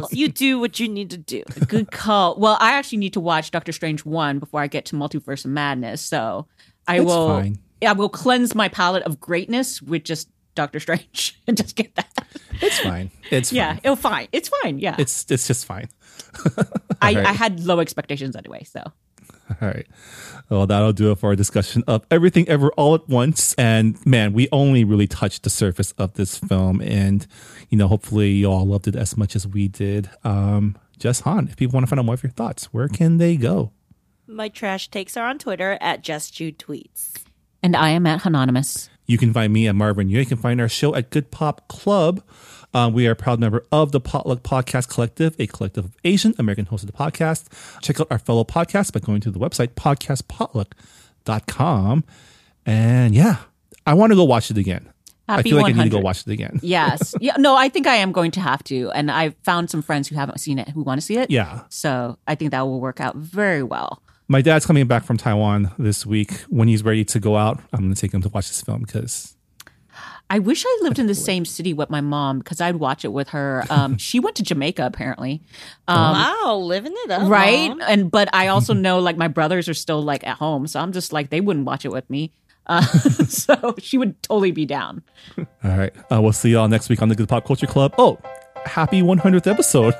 [0.00, 0.12] Daniels.
[0.12, 1.42] You do what you need to do.
[1.68, 2.36] Good call.
[2.38, 5.50] Well, I actually need to watch Doctor Strange one before I get to Multiverse of
[5.52, 6.46] Madness, so
[6.86, 7.28] I That's will.
[7.28, 7.58] fine.
[7.86, 12.26] I will cleanse my palate of greatness with just Doctor Strange and just get that.
[12.60, 13.56] it's fine it's fine.
[13.56, 14.28] Yeah, it'll fine.
[14.32, 14.78] It's fine.
[14.78, 15.88] Yeah, it's it's just fine
[17.00, 17.26] I, alright.
[17.26, 18.82] I had low expectations anyway, so
[19.62, 19.86] All right.
[20.48, 23.54] Well, that'll do it for our discussion of everything ever all at once.
[23.54, 26.80] And man, we only really touched the surface of this film.
[26.82, 27.26] And,
[27.70, 30.10] you know, hopefully you all loved it as much as we did.
[30.24, 33.16] Um, Jes Hanh, if people want to find out more of your thoughts, where can
[33.16, 33.72] they go?
[34.26, 37.22] My trash takes are on Twitter at Just Jude Tweets.
[37.62, 38.90] and I am at Anonymous.
[39.06, 40.08] You can find me at Marvin.
[40.08, 42.22] You can find our show at Good Pop Club.
[42.74, 46.34] Uh, we are a proud member of the Potluck Podcast Collective, a collective of Asian
[46.38, 47.48] American hosts of the podcast.
[47.82, 52.04] Check out our fellow podcasts by going to the website podcastpotluck.com.
[52.64, 53.36] And yeah,
[53.86, 54.88] I want to go watch it again.
[55.28, 56.58] I Happy feel like I need to go watch it again.
[56.62, 57.14] Yes.
[57.20, 57.36] yeah.
[57.38, 60.14] No, I think I am going to have to, and I found some friends who
[60.16, 61.30] haven't seen it who want to see it.
[61.30, 61.60] Yeah.
[61.68, 64.02] So I think that will work out very well.
[64.32, 66.32] My dad's coming back from Taiwan this week.
[66.48, 68.80] When he's ready to go out, I'm going to take him to watch this film
[68.80, 69.36] because
[70.30, 73.12] I wish I lived in the same city with my mom because I'd watch it
[73.12, 73.62] with her.
[73.68, 75.42] Um, she went to Jamaica apparently.
[75.86, 77.28] Um, wow, living it up.
[77.28, 77.82] right Mom.
[77.82, 80.92] and but i also know like my brothers are still like at home so i'm
[80.92, 82.32] just like they wouldn't watch it with me
[82.68, 82.80] uh,
[83.28, 85.02] so she would totally be down
[85.36, 85.92] All right.
[86.10, 87.94] Uh, we'll see y'all next week on the Good Pop Culture Club.
[87.98, 88.18] Oh,
[88.64, 89.94] happy 100th episode.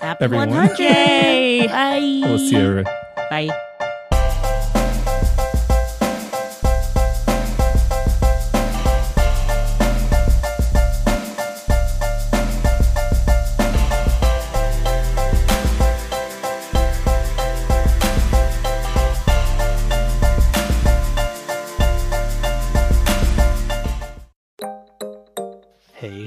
[0.00, 0.50] Happy everyone.
[0.50, 1.68] 100.
[1.68, 2.28] Bye.
[2.28, 2.84] We'll see you.
[3.30, 3.48] bye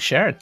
[0.02, 0.36] Sharon.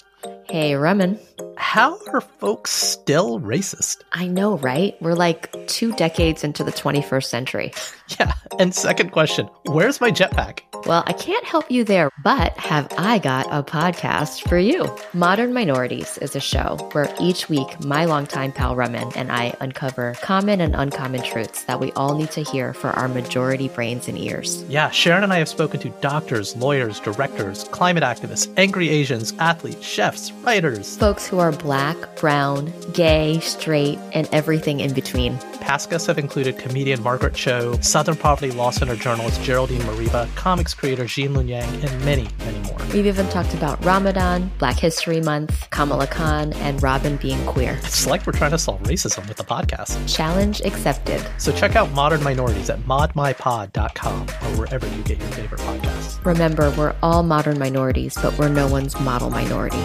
[0.50, 1.20] Hey, Remen.
[1.58, 3.98] How are folks still racist?
[4.14, 4.96] I know, right?
[5.02, 7.74] We're like two decades into the 21st century.
[8.20, 8.34] Yeah.
[8.58, 10.62] And second question Where's my jetpack?
[10.88, 14.90] Well, I can't help you there, but have I got a podcast for you?
[15.14, 20.16] Modern Minorities is a show where each week my longtime pal Remen and I uncover
[20.22, 24.18] common and uncommon truths that we all need to hear for our majority brains and
[24.18, 24.64] ears.
[24.64, 29.86] Yeah, Sharon and I have spoken to doctors, lawyers, directors, climate activists, angry Asians, athletes,
[29.86, 30.98] chefs, writers.
[30.98, 35.38] Folks who are black, brown, gay, straight, and everything in between.
[35.60, 40.74] Past guests have included comedian Margaret Cho, Southern Poverty Law Center journalist Geraldine Mariba, comics
[40.74, 42.78] creator Gene Luen Yang, and many, many more.
[42.94, 47.80] We've even talked about Ramadan, Black History Month, Kamala Khan, and Robin being queer.
[47.84, 50.14] It's like we're trying to solve racism with the podcast.
[50.14, 51.24] Challenge accepted.
[51.38, 56.26] So check out Modern Minorities at modmypod.com or wherever you get your favorite podcasts.
[56.26, 59.78] Remember, we're all modern minorities, but we're no one's model minority.